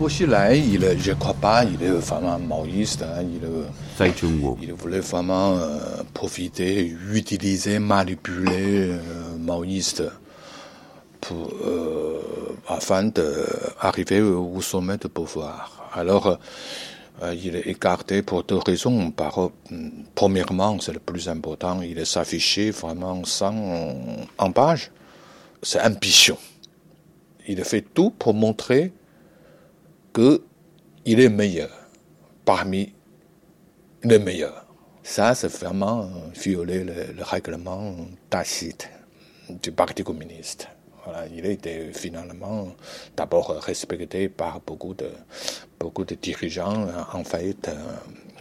[0.08, 3.02] il, je ne crois pas, il est vraiment maoïste.
[3.02, 4.06] Hein, il,
[4.62, 8.98] il, voulait vraiment euh, profiter, utiliser, manipuler euh,
[9.38, 10.04] maoïste
[11.34, 12.20] euh,
[12.68, 15.90] afin d'arriver au sommet de pouvoir.
[15.94, 16.38] Alors,
[17.22, 19.10] il est écarté pour deux raisons.
[19.10, 19.50] Par,
[20.14, 24.90] premièrement, c'est le plus important, il est vraiment sans page.
[25.62, 26.36] C'est ambition.
[27.48, 28.92] Il fait tout pour montrer
[30.12, 31.70] qu'il est meilleur
[32.44, 32.92] parmi
[34.02, 34.66] les meilleurs.
[35.02, 37.94] Ça, c'est vraiment violer le, règlement
[38.28, 38.88] tacite
[39.62, 40.68] du Parti communiste.
[41.34, 42.68] Il était finalement
[43.16, 45.10] d'abord respecté par beaucoup de,
[45.78, 47.70] beaucoup de dirigeants, en fait,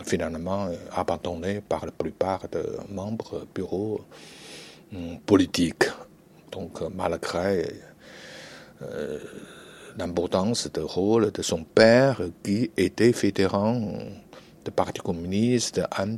[0.03, 4.01] finalement abandonné par la plupart des membres du bureau
[4.93, 5.86] hum, politique.
[6.51, 7.66] Donc, malgré
[8.82, 9.20] euh,
[9.97, 13.80] l'importance du rôle de son père qui était fédérant
[14.63, 16.18] du Parti communiste, un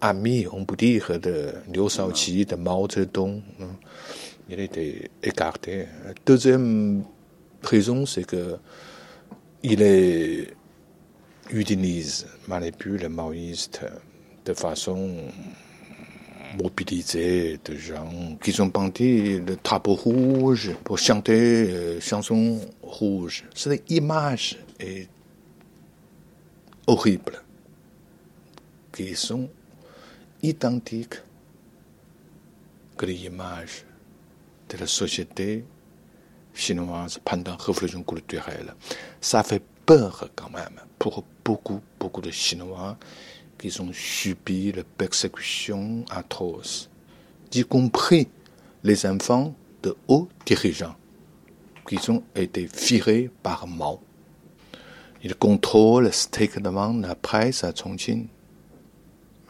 [0.00, 3.42] ami, on peut dire, de Liu Shaoqi, de Mao Zedong.
[4.48, 5.86] Il été écarté.
[6.26, 7.04] Deuxième
[7.62, 8.56] raison, c'est que
[9.62, 10.54] il est,
[11.50, 13.80] utilise, manipule les maoïstes
[14.44, 15.16] de façon
[16.62, 23.44] mobilisée de gens qui ont bandé le drapeau rouge pour chanter euh, chansons rouges.
[23.54, 25.08] Cette image est
[26.86, 27.42] horrible,
[28.92, 29.48] qui sont
[30.42, 31.16] identiques
[32.96, 33.84] que les images
[34.76, 35.64] la société
[36.54, 38.74] chinoise pendant la révolution culturelle.
[39.20, 42.96] Ça fait peur quand même pour beaucoup, beaucoup de Chinois
[43.58, 46.90] qui ont subi la persécution atroce,
[47.52, 48.28] y compris
[48.82, 50.96] les enfants de hauts dirigeants
[51.86, 54.00] qui ont été virés par Mao.
[55.22, 58.28] Il contrôle strictement la presse à Chongqing,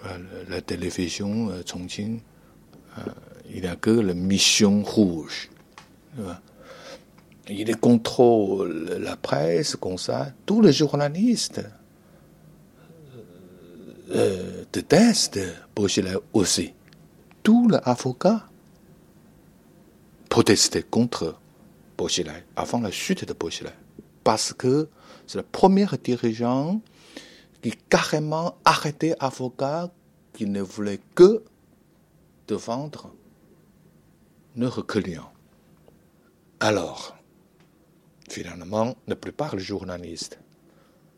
[0.04, 0.18] euh,
[0.48, 2.20] la télévision à Chongqing.
[3.46, 5.50] Euh, il n'y a que la mission rouge.
[7.48, 10.32] Il contrôle la presse comme ça.
[10.46, 11.62] Tous les journalistes
[14.10, 15.40] euh, détestent
[15.74, 16.72] Bochilai aussi.
[17.42, 18.46] Tous les avocats
[20.28, 21.36] protestaient contre
[21.98, 23.72] Bochilai avant la chute de Bochilai.
[24.22, 24.88] Parce que
[25.26, 26.80] c'est le premier dirigeant
[27.62, 29.90] qui carrément arrêté avocat
[30.32, 31.42] qui ne voulait que
[32.46, 33.12] défendre
[34.56, 35.32] nos clients.
[36.60, 37.16] Alors,
[38.28, 40.38] finalement, la plupart des journalistes,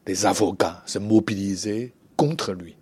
[0.07, 2.77] des avocats se mobilisaient contre lui.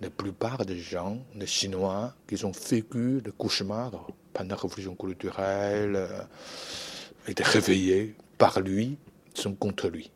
[0.00, 5.96] La plupart des gens, les Chinois, qui ont vécu le cauchemar pendant la révolution culturelle,
[5.96, 6.22] euh,
[7.28, 8.98] étaient réveillés par lui,
[9.32, 10.10] sont contre lui.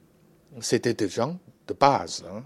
[0.60, 2.24] C'était des gens de base.
[2.28, 2.42] Hein.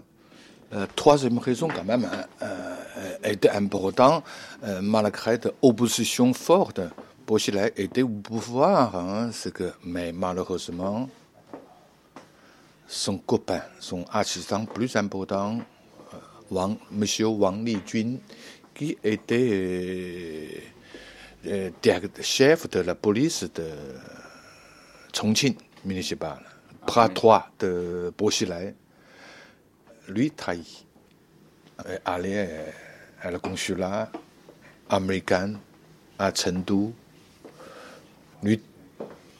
[0.75, 4.25] La troisième raison, quand même, hein, euh, était importante,
[4.65, 6.81] euh, malgré l'opposition forte.
[7.25, 11.09] Bochilai était au pouvoir, hein, que, mais malheureusement,
[12.87, 15.59] son copain, son assistant plus important,
[16.13, 16.17] euh,
[16.51, 17.05] Wang, M.
[17.25, 18.17] Wang Lijun,
[18.73, 20.61] qui était
[22.21, 23.69] chef de la police de
[25.13, 25.55] Chongqing
[25.85, 26.41] municipal,
[26.85, 28.75] bras droit de Bochilai,
[30.09, 30.85] lui trahit.
[32.05, 32.47] Aller
[33.21, 34.09] à la consulat
[34.89, 35.55] américain
[36.17, 36.93] à Chengdu,
[38.43, 38.61] lui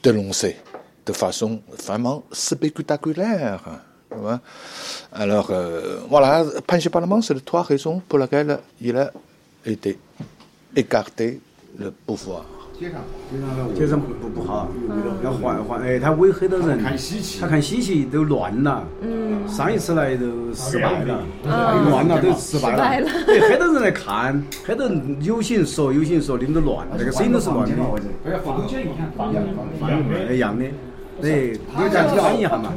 [0.02, 0.56] dénoncer
[1.06, 3.80] de façon vraiment spectaculaire.
[5.12, 9.12] Alors, euh, voilà, principalement, c'est les trois raisons pour lesquelles il a
[9.64, 9.98] été
[10.74, 11.40] écarté
[11.78, 12.55] le pouvoir.
[12.78, 13.00] 街上，
[13.74, 14.68] 街上不不不好，
[15.24, 15.80] 要换换。
[15.82, 16.78] 哎，他围黑的人，
[17.40, 18.84] 他看稀奇都乱了。
[19.00, 19.48] 嗯。
[19.48, 21.22] 上一次来都失败了，
[21.88, 23.08] 乱了都失败了。
[23.24, 27.74] 对，很多人来看，很多人有些人说，有些人说你们都乱，这个声音都是乱的。
[30.34, 30.66] 一样的。
[31.18, 31.88] 对，你。
[31.90, 32.70] 再讲一下嘛。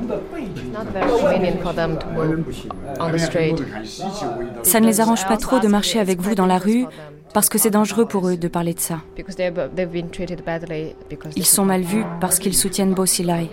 [4.63, 6.85] Ça ne les arrange pas trop de marcher avec vous dans la rue
[7.33, 9.01] parce que c'est dangereux pour eux de parler de ça.
[11.35, 13.49] Ils sont mal vus parce qu'ils soutiennent Bo Xilai.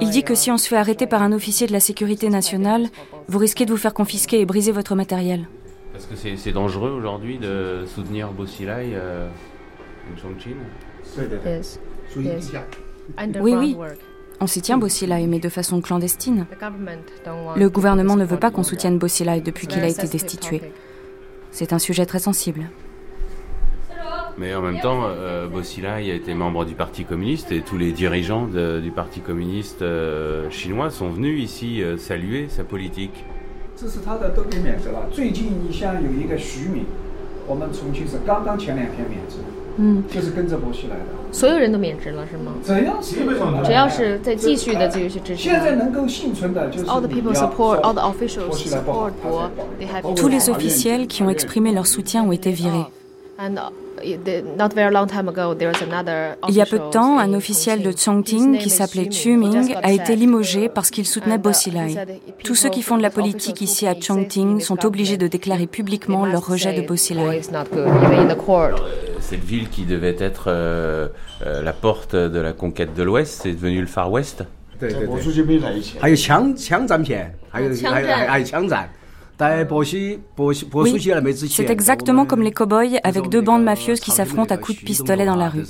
[0.00, 2.88] Il dit que si on se fait arrêter par un officier de la sécurité nationale,
[3.28, 5.48] vous risquez de vous faire confisquer et briser votre matériel.
[5.92, 9.28] Parce que c'est dangereux aujourd'hui de soutenir Bo Xilai euh,
[10.12, 10.56] en Chongqing
[13.40, 13.76] Oui, oui.
[14.40, 16.46] On s'y tient Bossilai, mais de façon clandestine.
[17.56, 20.62] Le gouvernement ne veut pas qu'on soutienne Bossilai depuis qu'il a été destitué.
[21.50, 22.70] C'est un sujet très sensible.
[24.38, 28.46] Mais en même temps, euh, a été membre du Parti communiste et tous les dirigeants
[28.46, 33.24] du Parti communiste euh, chinois sont venus ici euh, saluer sa politique.
[39.77, 41.05] 嗯，就是跟着波西来的。
[41.31, 42.53] 所有人都免职了，是吗？
[42.63, 45.41] 只要基本上，只要是在继续的继续支持。
[45.43, 49.49] 现在能够幸存的就是 all the people support, all the officials support 博。
[50.15, 52.85] Tous les officiels qui ont exprimé leur soutien ont été virés.
[56.48, 59.92] il y a peu de temps, un officiel de Chongqing qui s'appelait Chu Ming a
[59.92, 61.96] été limogé parce qu'il soutenait Bo Xilai.
[62.44, 66.26] Tous ceux qui font de la politique ici à Chongqing sont obligés de déclarer publiquement
[66.26, 67.42] leur rejet de Bo Xilai.
[69.20, 71.08] cette ville qui devait être euh,
[71.44, 74.44] euh, la porte de la conquête de l'Ouest, c'est devenu le Far West?
[81.48, 85.24] C'est exactement comme les cow-boys avec deux bandes mafieuses qui s'affrontent à coups de pistolet
[85.24, 85.64] dans la rue.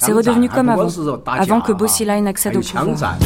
[0.00, 0.88] C'est redevenu comme avant,
[1.26, 3.16] avant que Bossila n'accède au pouvoir.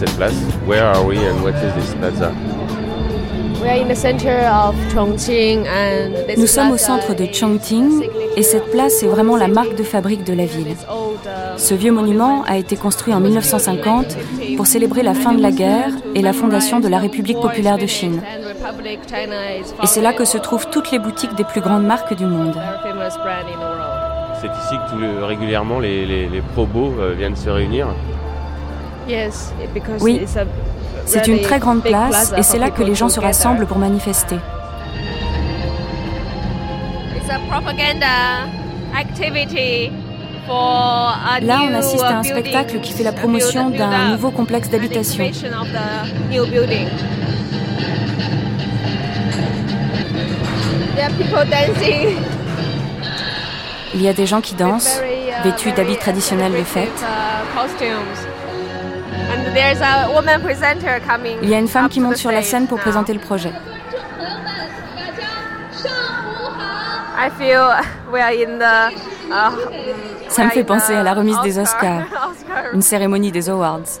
[0.00, 0.34] Cette place
[0.66, 2.32] Where are we and what is this plaza?
[6.38, 8.02] Nous sommes au centre de Chongqing
[8.34, 10.74] et cette place est vraiment la marque de fabrique de la ville.
[11.58, 14.16] Ce vieux monument a été construit en 1950
[14.56, 17.86] pour célébrer la fin de la guerre et la fondation de la République populaire de
[17.86, 18.22] Chine.
[19.82, 22.56] Et c'est là que se trouvent toutes les boutiques des plus grandes marques du monde.
[24.40, 27.88] C'est ici que régulièrement les, les, les probos euh, viennent se réunir
[30.00, 30.22] Oui,
[31.06, 34.36] c'est une très grande place et c'est là que les gens se rassemblent pour manifester.
[41.42, 45.24] Là, on assiste à un spectacle qui fait la promotion d'un nouveau complexe d'habitation.
[53.92, 57.04] Il y a des gens qui dansent, uh, vêtus d'habits traditionnels de fête.
[61.42, 63.52] Il y a une femme qui monte sur la scène pour présenter le projet.
[67.22, 67.28] Uh,
[70.28, 72.04] Ça me fait penser à la remise des Oscars,
[72.72, 74.00] une cérémonie des awards.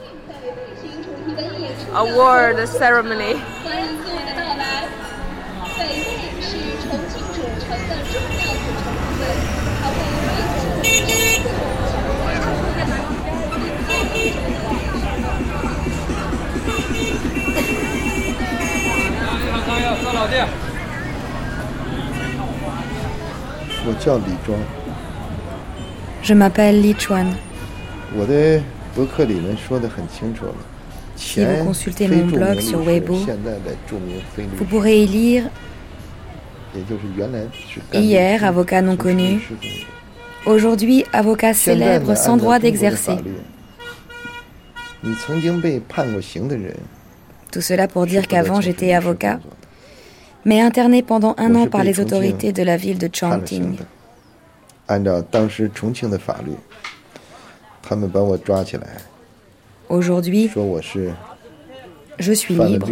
[1.94, 3.36] Award ceremony.
[26.22, 27.26] Je m'appelle Li Chuan.
[31.16, 33.18] Si vous consultez mon blog sur Weibo,
[34.56, 35.44] vous pourrez y lire
[37.92, 39.40] Hier, avocat non connu.
[40.46, 43.16] Aujourd'hui, avocat célèbre sans droit d'exercer.
[47.50, 49.40] Tout cela pour dire qu'avant j'étais avocat,
[50.44, 53.76] mais interné pendant un an par les autorités de la ville de Chongqing.
[59.88, 60.50] Aujourd'hui,
[62.18, 62.88] je suis libre,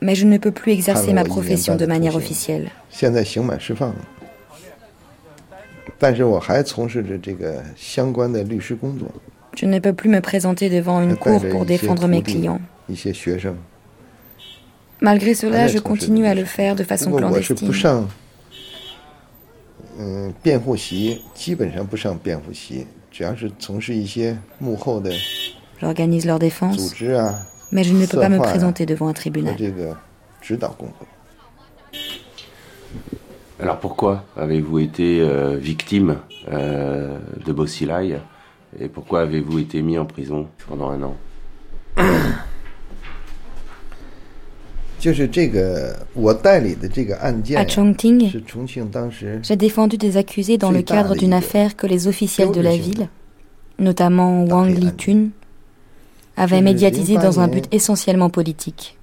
[0.00, 2.70] mais je ne peux plus exercer ma profession de manière officielle.
[9.56, 12.60] Je ne peux plus me présenter devant une cour pour défendre mes clients.
[15.00, 17.72] Malgré cela, je continue à le faire de façon clandestine.
[25.80, 26.94] J'organise leur défense,
[27.72, 29.56] mais je ne peux pas me présenter devant un tribunal.
[33.58, 36.18] Alors pourquoi avez-vous été euh, victime
[36.52, 38.18] euh, de Bossilai
[38.80, 41.16] et pourquoi avez-vous été mis en prison pendant un an
[47.56, 48.32] À Chongqing,
[49.42, 53.08] j'ai défendu des accusés dans le cadre d'une affaire que les officiels de la ville,
[53.78, 55.28] notamment Wang Litun,
[56.36, 58.98] avaient médiatisée dans un but essentiellement politique.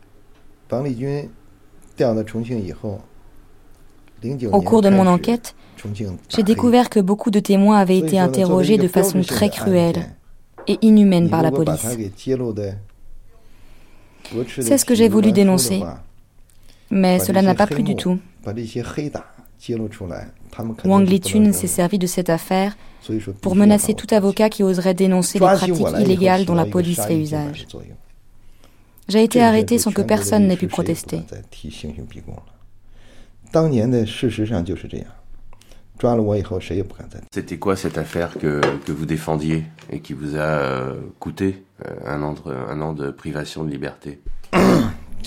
[4.52, 5.56] Au cours de mon enquête,
[6.30, 10.16] j'ai découvert que beaucoup de témoins avaient été interrogés de façon très cruelle
[10.68, 11.86] et inhumaine par la police.
[14.60, 15.82] C'est ce que j'ai voulu dénoncer.
[16.90, 18.20] Mais cela n'a pas plu du tout.
[20.86, 22.78] Wang Litun s'est servi de cette affaire
[23.42, 27.68] pour menacer tout avocat qui oserait dénoncer les pratiques illégales dont la police fait usage.
[29.10, 31.22] J'ai été arrêté sans que personne n'ait pu protester.
[37.32, 41.94] C'était quoi cette affaire que, que, vous défendiez et qui vous a euh, coûté euh,
[42.06, 44.20] un, an de, un an de privation de liberté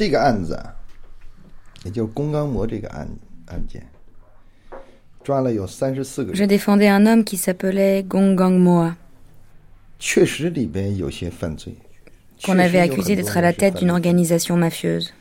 [6.35, 8.97] Je défendais un homme qui s'appelait Gong Gang Moa,
[12.45, 15.14] qu'on avait accusé d'être à la tête d'une organisation mafieuse.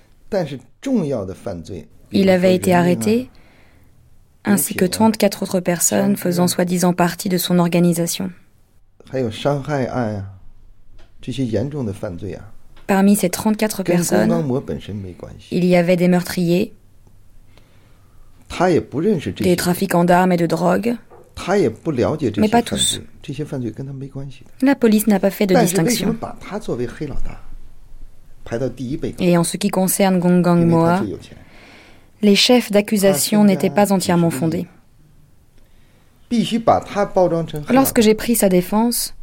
[2.11, 3.29] Il avait été arrêté
[4.45, 8.31] ainsi que 34 autres personnes faisant soi-disant partie de son organisation.
[12.87, 14.31] Parmi ces 34 personnes,
[15.51, 16.73] il y avait des meurtriers,
[19.41, 20.95] des trafiquants d'armes et de drogue,
[22.37, 23.01] mais pas tous.
[24.61, 26.15] La police n'a pas fait de distinction.
[29.19, 31.01] Et en ce qui concerne Gong Gang Moa,
[32.25, 34.67] les chefs d'accusation n'étaient pas entièrement fondés.
[37.69, 39.15] Lorsque j'ai pris sa défense,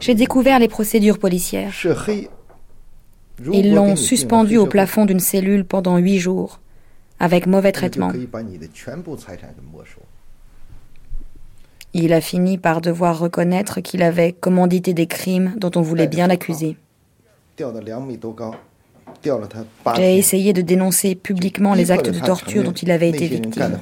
[0.00, 1.72] J'ai découvert les procédures policières.
[3.52, 6.60] Ils l'ont suspendu au plafond d'une cellule pendant huit jours,
[7.20, 8.12] avec mauvais traitement.
[11.94, 16.26] Il a fini par devoir reconnaître qu'il avait commandité des crimes dont on voulait bien
[16.26, 16.76] l'accuser.
[19.96, 23.78] J'ai essayé de dénoncer publiquement les actes de torture dont il avait été victime.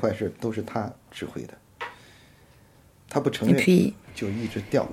[3.49, 3.95] Et puis,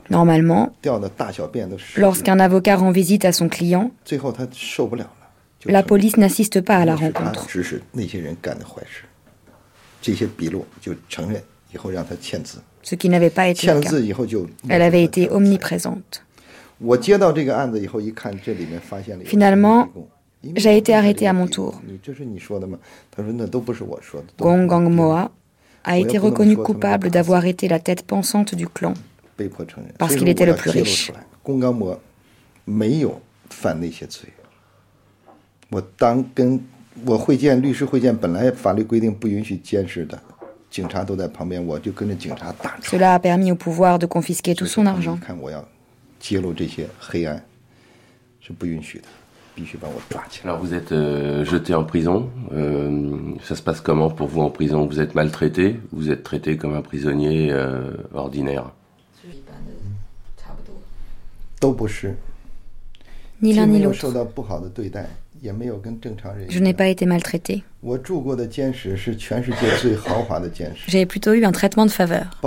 [0.10, 0.74] normalement,
[1.98, 3.92] lorsqu'un avocat rend visite à son client,
[5.66, 7.48] la police n'assiste pas à la rencontre.
[12.84, 13.90] Ce qui n'avait pas été le cas.
[14.70, 16.26] Elle avait été omniprésente.
[19.26, 19.90] Finalement,
[20.56, 21.82] j'ai été arrêté à mon tour.
[24.66, 25.32] Gong Moa
[25.84, 28.94] a été reconnu coupable d'avoir été la tête pensante du clan
[29.98, 31.12] parce qu'il était le plus riche.
[42.84, 45.20] Cela a permis au pouvoir de confisquer tout son argent.
[50.44, 52.30] Alors vous êtes euh, jeté en prison.
[52.54, 54.86] Euh, ça se passe comment pour vous en prison?
[54.88, 55.80] Vous êtes maltraité?
[55.92, 58.72] Vous êtes traité comme un prisonnier euh, ordinaire?
[63.42, 64.08] Ni l'un ni l'autre.
[66.50, 67.64] Je n'ai pas été maltraité.
[70.88, 72.40] J'ai plutôt eu un traitement de faveur.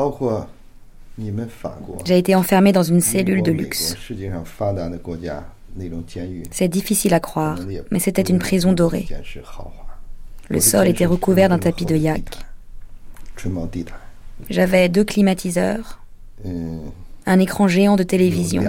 [2.04, 3.96] J'ai été enfermé dans une cellule de luxe.
[6.50, 7.58] C'est difficile à croire,
[7.90, 9.06] mais c'était une prison dorée.
[10.48, 12.24] Le sol était recouvert d'un tapis de yak.
[14.50, 16.00] J'avais deux climatiseurs,
[17.26, 18.62] un écran géant de télévision.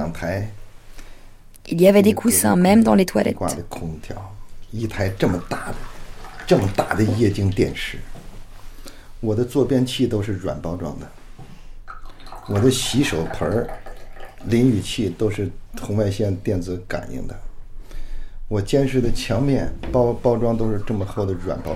[1.70, 3.38] Il y avait des coussins même dans les toilettes.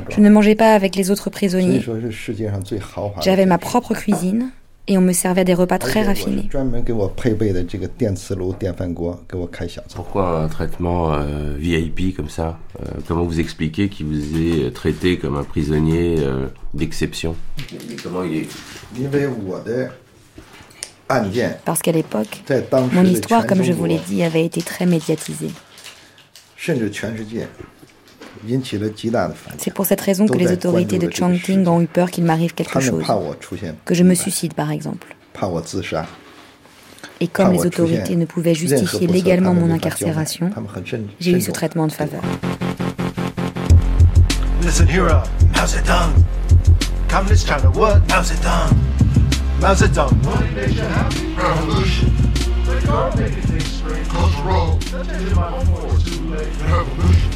[0.10, 1.84] Je ne mangeais pas avec les autres prisonniers.
[3.22, 4.52] J'avais ma propre cuisine
[4.88, 6.50] et on me servait des repas très raffinés.
[9.94, 15.18] Pourquoi un traitement euh, VIP comme ça euh, Comment vous expliquez qu'il vous est traité
[15.18, 17.36] comme un prisonnier euh, d'exception?
[18.02, 18.50] Comment il est?
[21.66, 22.44] Parce qu'à l'époque,
[22.94, 25.52] mon histoire, comme je vous l'ai dit, avait été très médiatisée.
[29.58, 32.80] C'est pour cette raison que les autorités de Chongqing ont eu peur qu'il m'arrive quelque
[32.80, 33.04] chose,
[33.86, 35.16] que je me suicide par exemple.
[37.20, 40.50] Et comme les autorités ne pouvaient justifier légalement mon incarcération,
[41.20, 42.22] j'ai eu ce traitement de faveur.
[47.12, 49.21] Mao Zedong.
[49.62, 52.12] One nation happy revolution.
[52.66, 54.08] Let go, making things straight.
[54.08, 54.78] Cultural.
[54.90, 56.04] That's in my force.
[56.04, 56.48] Too late.
[56.62, 57.32] Revolution.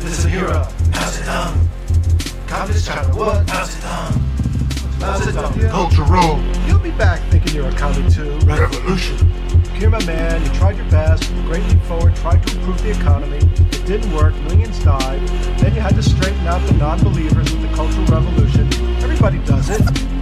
[0.00, 2.48] Listen Mao Zedong.
[2.48, 3.46] Communist China, what?
[3.46, 4.98] Mao Zedong.
[4.98, 5.70] Mao Zedong.
[5.70, 6.66] Cultural.
[6.66, 9.30] You'll be back thinking you're accounting to revolution.
[9.76, 13.38] Here, my man, you tried your best, great leap forward, tried to improve the economy.
[13.38, 15.20] It didn't work, millions died.
[15.60, 18.66] Then you had to straighten out the non-believers with the Cultural Revolution.
[19.00, 20.21] Everybody does it.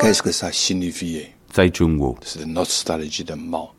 [0.00, 3.70] Qu'est-ce que ça signifiait C'est la nostalgie de Mao.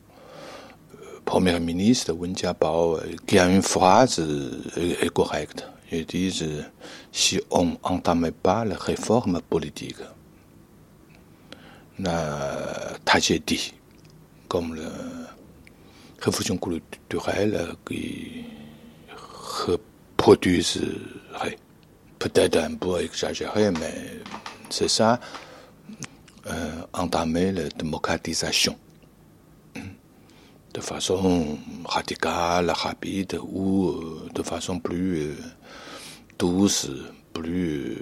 [1.26, 4.20] Premier ministre Wen Jiabao, qui a une phrase
[4.78, 5.68] est correcte.
[5.91, 6.43] Il dit
[7.11, 9.97] si on n'entamait pas la réforme politique,
[11.99, 13.74] la tragédie,
[14.47, 14.89] comme la
[16.22, 18.45] révolution culturelle qui
[20.18, 21.57] reproduiserait.
[22.20, 24.22] Peut-être un peu exagéré, mais
[24.70, 25.20] c'est ça.
[26.47, 28.77] Euh, entamer la démocratisation
[30.75, 35.35] de façon radicale, rapide ou euh, de façon plus euh,
[36.37, 36.91] douce,
[37.33, 37.97] plus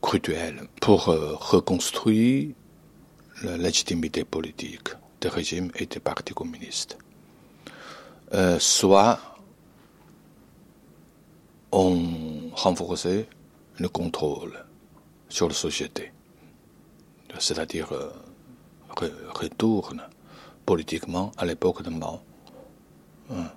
[0.00, 2.54] cruelle pour reconstruire
[3.42, 4.88] la légitimité politique
[5.20, 6.96] des régimes et des partis communistes.
[8.58, 9.18] soit
[11.70, 13.28] on renforçait
[13.78, 14.64] le contrôle
[15.28, 16.12] sur la société
[17.38, 18.10] c'est-à-dire euh,
[19.34, 20.02] retourne
[20.64, 22.20] politiquement à l'époque de Mao,
[23.30, 23.50] hein,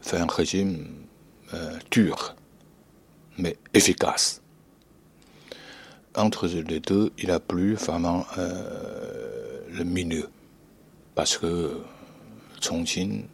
[0.00, 0.86] fait un régime
[1.54, 2.36] euh, dur,
[3.38, 4.42] mais efficace.
[6.16, 10.28] Entre les deux, il a plus vraiment euh, le milieu.
[11.14, 11.80] parce que
[12.60, 13.26] Chongqing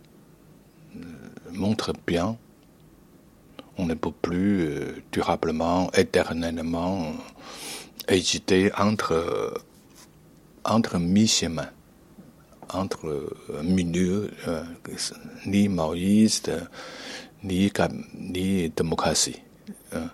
[1.53, 2.39] montre bien
[3.81, 7.15] on ne peut plus durablement, éternellement
[8.11, 9.63] hésiter entre,
[10.65, 11.71] entre mi-chemin,
[12.73, 14.31] entre milieu,
[15.47, 16.51] ni maoïste,
[17.43, 17.71] ni,
[18.71, 19.41] démocratie.
[19.93, 20.11] Hein.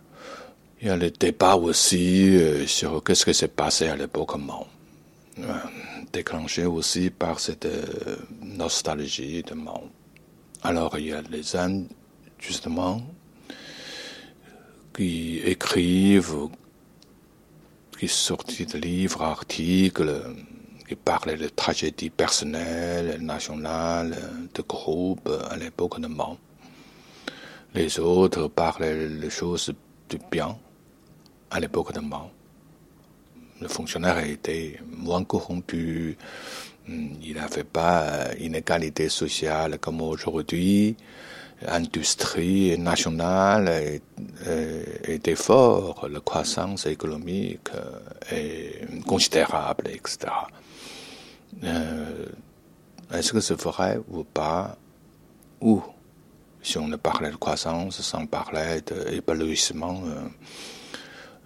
[0.80, 4.66] Il y a le débat aussi sur qu'est-ce qui s'est passé à l'époque Mao
[6.12, 9.90] déclenché aussi par cette euh, nostalgie de Mao.
[10.62, 11.82] Alors il y a les gens,
[12.38, 13.02] justement,
[14.94, 16.48] qui écrivent,
[17.98, 20.22] qui sortent de livres, articles,
[20.88, 24.16] qui parlent de tragédies personnelles, nationales,
[24.54, 26.36] de groupes à l'époque de Mao.
[27.74, 29.72] Les autres parlent des choses
[30.08, 30.56] du bien
[31.50, 32.30] à l'époque de Mao
[33.60, 36.16] le fonctionnaire était moins corrompu,
[36.88, 40.96] il n'avait pas une égalité sociale comme aujourd'hui.
[41.62, 44.00] L'industrie nationale
[45.04, 47.70] était forte, la croissance économique
[48.30, 50.28] est considérable, etc.
[51.64, 52.26] Euh,
[53.12, 54.76] est-ce que c'est vrai ou pas?
[55.60, 55.82] Ou,
[56.62, 60.28] si on ne parlait de croissance sans parler d'épanouissement, euh,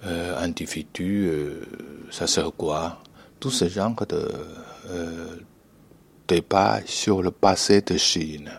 [0.07, 1.63] euh, individu, euh,
[2.11, 3.03] ça sert quoi?
[3.39, 4.29] Tout ce genre de
[4.89, 5.37] euh,
[6.27, 8.51] débat sur le passé de Chine,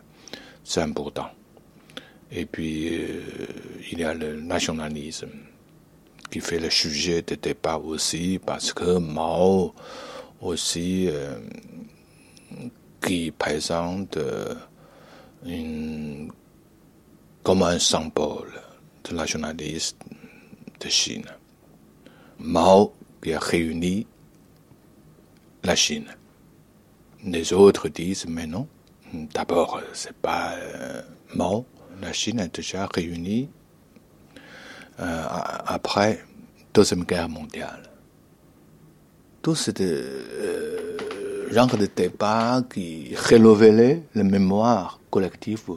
[0.63, 1.29] c'est important.
[2.31, 3.21] Et puis, euh,
[3.91, 5.29] il y a le nationalisme
[6.29, 9.73] qui fait le sujet de débat aussi, parce que Mao
[10.39, 11.09] aussi,
[13.01, 14.17] qui présente
[15.45, 16.31] une,
[17.43, 18.61] comme un symbole
[19.03, 19.97] de nationalisme
[20.79, 21.25] de Chine.
[22.39, 24.07] Mao qui a réuni
[25.63, 26.07] la Chine.
[27.23, 28.67] Les autres disent mais non.
[29.13, 31.01] D'abord, c'est pas euh,
[31.35, 31.65] Mao.
[32.01, 33.49] La Chine a déjà réuni
[34.99, 35.23] euh,
[35.67, 36.23] après
[36.73, 37.83] deuxième guerre mondiale.
[39.41, 40.97] Tout ce euh,
[41.51, 45.71] genre de débat qui révélait la mémoire collective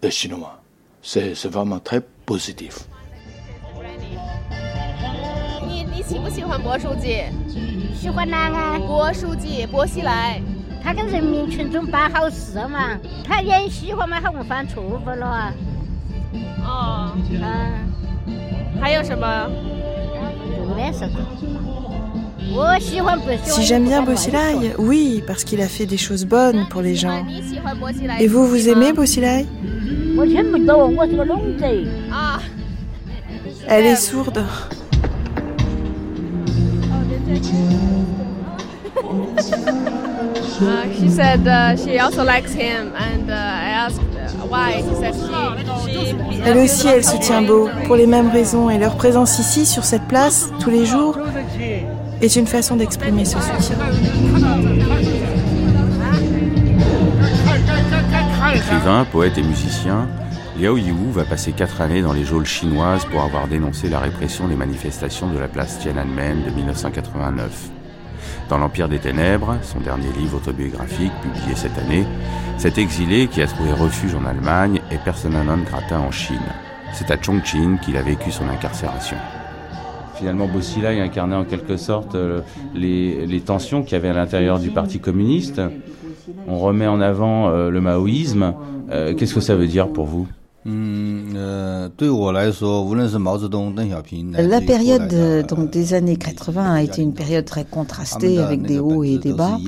[0.00, 0.60] des Chinois.
[1.02, 2.86] C'est vraiment très positif.
[10.83, 10.91] 喜不喜欢薄书记？
[10.91, 10.91] 喜欢哪个？
[10.91, 10.91] 薄书记，薄熙来。
[10.91, 15.53] 他跟人民群众办好事嘛，他也喜欢嘛，他不犯错误了。
[16.63, 17.41] 哦，嗯，
[18.81, 19.49] 还有什么？
[20.75, 21.15] 没什么。
[23.45, 27.23] Si j'aime bien Bossilai, oui, parce qu'il a fait des choses bonnes pour les gens.
[28.17, 29.45] Et vous, vous aimez Bossilai
[33.67, 34.43] Elle est sourde.
[40.60, 44.00] Uh, she said uh, she also likes him, and uh, I asked
[44.48, 44.82] why.
[44.82, 45.34] She said she,
[46.44, 50.06] Elle aussi, elle soutient Beau pour les mêmes raisons, et leur présence ici, sur cette
[50.06, 51.18] place, tous les jours,
[52.20, 53.76] est une façon d'exprimer ce soutien.
[58.54, 60.06] Écrivain, poète et musicien,
[60.58, 64.46] Liao Yiwu va passer quatre années dans les geôles chinoises pour avoir dénoncé la répression
[64.46, 67.70] des manifestations de la place Tiananmen de 1989.
[68.48, 72.04] Dans l'Empire des Ténèbres, son dernier livre autobiographique publié cette année,
[72.58, 76.36] cet exilé qui a trouvé refuge en Allemagne est persona non grata en Chine.
[76.92, 79.16] C'est à Chongqing qu'il a vécu son incarcération.
[80.14, 82.42] Finalement, Bossilai incarnait en quelque sorte euh,
[82.74, 85.60] les, les tensions qu'il y avait à l'intérieur du Parti communiste.
[86.46, 88.54] On remet en avant euh, le maoïsme.
[88.90, 90.28] Euh, qu'est-ce que ça veut dire pour vous?
[94.42, 99.04] La période donc des années 80 a été une période très contrastée avec des hauts
[99.04, 99.58] et des bas.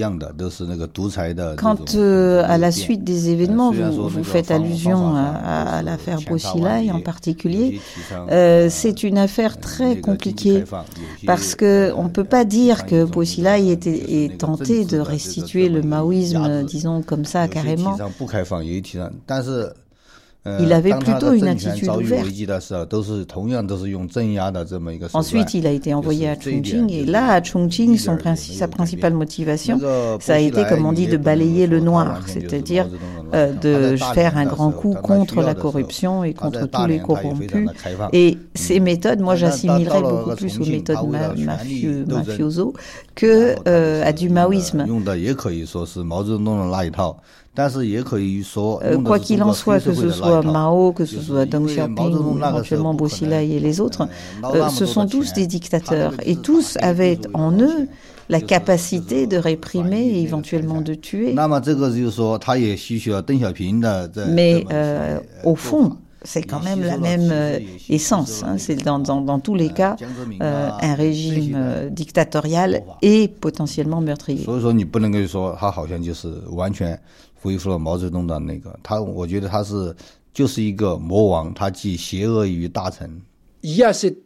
[1.57, 7.01] Quant euh, à la suite des événements, vous, vous faites allusion à, l'affaire Bossilai en
[7.01, 7.81] particulier.
[8.31, 10.65] Euh, c'est une affaire très compliquée
[11.27, 17.03] parce que on peut pas dire que Bossilai était tenté de restituer le maoïsme, disons
[17.03, 17.97] comme ça carrément.
[20.61, 22.27] Il avait plutôt une attitude ouverte.
[25.13, 29.81] Ensuite, il a été envoyé à Chongqing et là, à Chongqing, son sa principale motivation,
[30.21, 32.89] ça a été, comme on dit, de balayer le noir, c'est-à-dire
[33.35, 37.69] euh, de faire un grand coup contre la corruption et contre tous les corrompus.
[38.13, 40.99] Et ces méthodes, moi, j'assimilerais beaucoup plus aux méthodes
[42.07, 42.73] mafioso
[43.15, 44.87] que euh, à du maoïsme.
[48.85, 52.37] Euh, quoi qu'il en soit, que ce soit Mao, que ce soit Deng Xiaoping ou
[52.39, 54.07] éventuellement Bo Xilai et les autres,
[54.45, 57.89] euh, ce sont tous des dictateurs et tous avaient en eux
[58.29, 61.33] la capacité de réprimer et éventuellement de tuer.
[64.29, 67.33] Mais euh, au fond, c'est quand même la même
[67.89, 68.43] essence.
[68.45, 68.57] Hein.
[68.59, 69.97] C'est dans, dans, dans, tous les cas
[70.43, 74.45] euh, un régime dictatorial et potentiellement meurtrier.
[83.63, 84.23] Il y a cette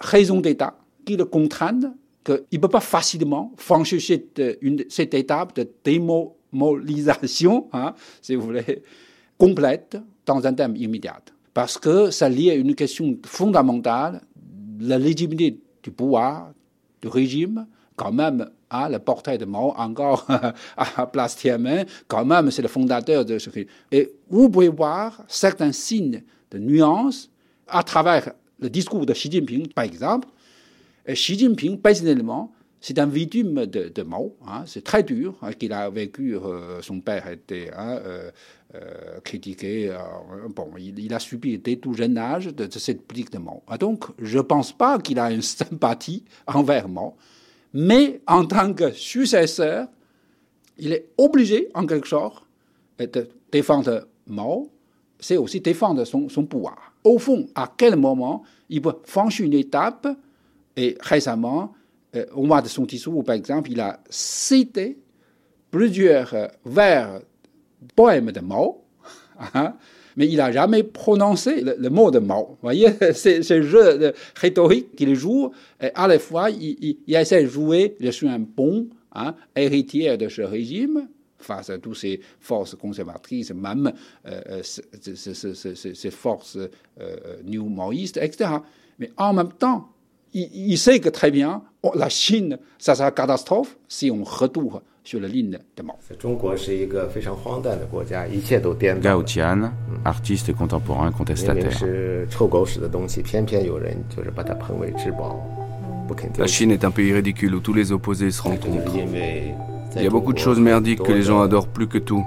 [0.00, 1.94] raison d'État qui le contraint
[2.24, 8.42] qu'il ne peut pas facilement franchir cette, une, cette étape de démobilisation, hein, si vous
[8.46, 8.82] voulez,
[9.36, 11.20] complète dans un terme immédiat
[11.54, 14.20] parce que ça lié à une question fondamentale,
[14.80, 16.52] la légitimité du pouvoir,
[17.00, 20.26] du régime, quand même, à le portrait de Mao encore
[20.76, 23.68] à place Tiananmen, quand même, c'est le fondateur de ce régime.
[23.92, 27.30] Et vous pouvez voir certains signes de nuance
[27.68, 30.28] à travers le discours de Xi Jinping, par exemple.
[31.06, 34.36] Xi Jinping, personnellement, c'est un victime de, de Mao.
[34.46, 36.36] Hein, c'est très dur hein, qu'il a vécu.
[36.36, 38.30] Euh, son père était hein, euh,
[38.74, 39.90] euh, critiqué.
[40.54, 43.62] bon, il, a subi dès tout jeune âge de, cette politique de Mao.
[43.68, 47.14] Ah, donc, je ne pense pas qu'il a une sympathie envers Mao.
[47.74, 49.88] Mais en tant que successeur,
[50.78, 52.44] il est obligé, en quelque sorte,
[52.98, 54.70] de défendre Mao.
[55.18, 56.92] C'est aussi défendre son, pouvoir.
[57.02, 60.06] Au fond, à quel moment il peut franchir une étape
[60.76, 61.72] et récemment,
[62.14, 64.98] euh, au mois de son discours, par exemple, il a cité
[65.70, 67.20] plusieurs euh, vers
[67.94, 68.84] poèmes de Mao,
[70.16, 72.46] mais il n'a jamais prononcé le, mot de Mao.
[72.50, 75.50] Vous voyez, c'est ce jeu de rhétorique qu'il joue,
[75.80, 80.42] à la fois, il, essaie de jouer, je suis un bon hein, héritier de ce
[80.42, 81.08] régime,
[81.38, 83.92] face à toutes ces forces conservatrices, même
[84.26, 86.58] euh, ces, forces
[87.44, 88.50] new-maoïstes, etc.
[88.98, 89.90] Mais en même temps,
[90.34, 91.62] il, sait que très bien,
[91.94, 94.80] la Chine, ça sera catastrophe si on retourne
[99.00, 99.72] Gao Tian,
[100.04, 101.78] artiste contemporain contestataire.
[106.38, 108.92] La Chine est un pays ridicule où tous les opposés se rencontrent.
[109.96, 112.24] Il y a beaucoup de choses merdiques que les gens adorent plus que tout.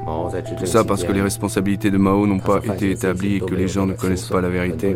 [0.59, 3.67] Tout ça parce que les responsabilités de Mao n'ont pas été établies et que les
[3.67, 4.95] gens ne connaissent pas la vérité.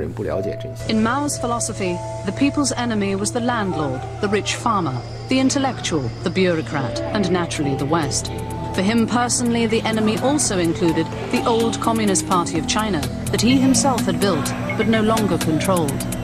[0.89, 1.95] In Mao's philosophy,
[2.25, 4.93] the people's enemy was the landlord, the rich farmer,
[5.29, 8.31] the intellectual, the bureaucrat, and naturally the West.
[8.73, 13.01] For him personally, the enemy also included the old Communist Party of China
[13.31, 16.20] that he himself had built but no longer controlled.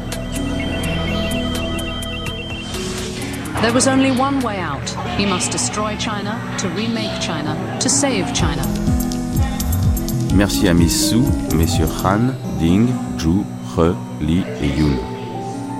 [3.61, 4.87] There was only one way out.
[5.17, 8.61] He must destroy China to remake China, to save China.
[10.35, 11.23] Merci à Miss Su,
[11.55, 12.87] messieurs Han, Ding,
[13.17, 13.43] Zhu,
[13.75, 14.95] He, Li et Yun.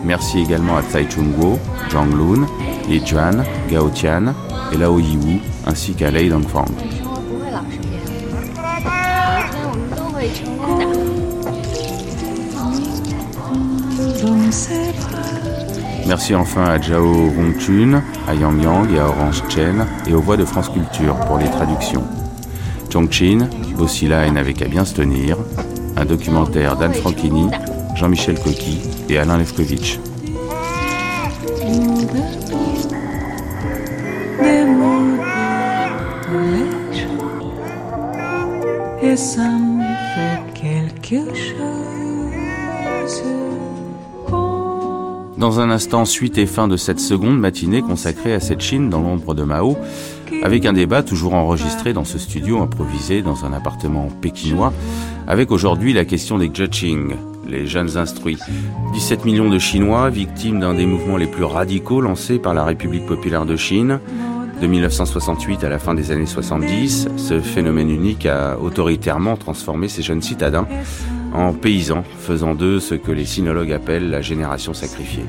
[0.03, 1.59] Merci également à Tsai Chung-kuo,
[1.91, 2.47] Zhang Lun,
[2.89, 4.33] Li Juan, Gao Tian
[4.71, 6.65] et Lao Yiwu, ainsi qu'à Lei Dongfang.
[16.07, 20.37] Merci enfin à Zhao Rongchun, à Yang Yang et à Orange Chen et aux voix
[20.37, 22.03] de France Culture pour les traductions.
[22.89, 23.45] Chongqing,
[23.77, 25.37] Bossila et n'avait qu'à bien se tenir,
[25.97, 27.49] un documentaire d'Anne Franchini,
[27.95, 28.79] Jean-Michel Coqui
[29.09, 29.99] et Alain Lefkovitch.
[39.03, 39.49] Et ça
[40.15, 41.77] fait quelque chose.
[45.37, 49.01] Dans un instant, suite et fin de cette seconde matinée consacrée à cette Chine dans
[49.01, 49.77] l'ombre de Mao,
[50.41, 54.73] avec un débat toujours enregistré dans ce studio improvisé dans un appartement pékinois,
[55.27, 57.13] avec aujourd'hui la question des Judging,
[57.47, 58.39] les jeunes instruits.
[58.93, 63.05] 17 millions de Chinois victimes d'un des mouvements les plus radicaux lancés par la République
[63.05, 63.99] populaire de Chine.
[64.59, 70.01] De 1968 à la fin des années 70, ce phénomène unique a autoritairement transformé ces
[70.01, 70.67] jeunes citadins
[71.33, 75.25] en paysans, faisant d'eux ce que les sinologues appellent la génération sacrifiée.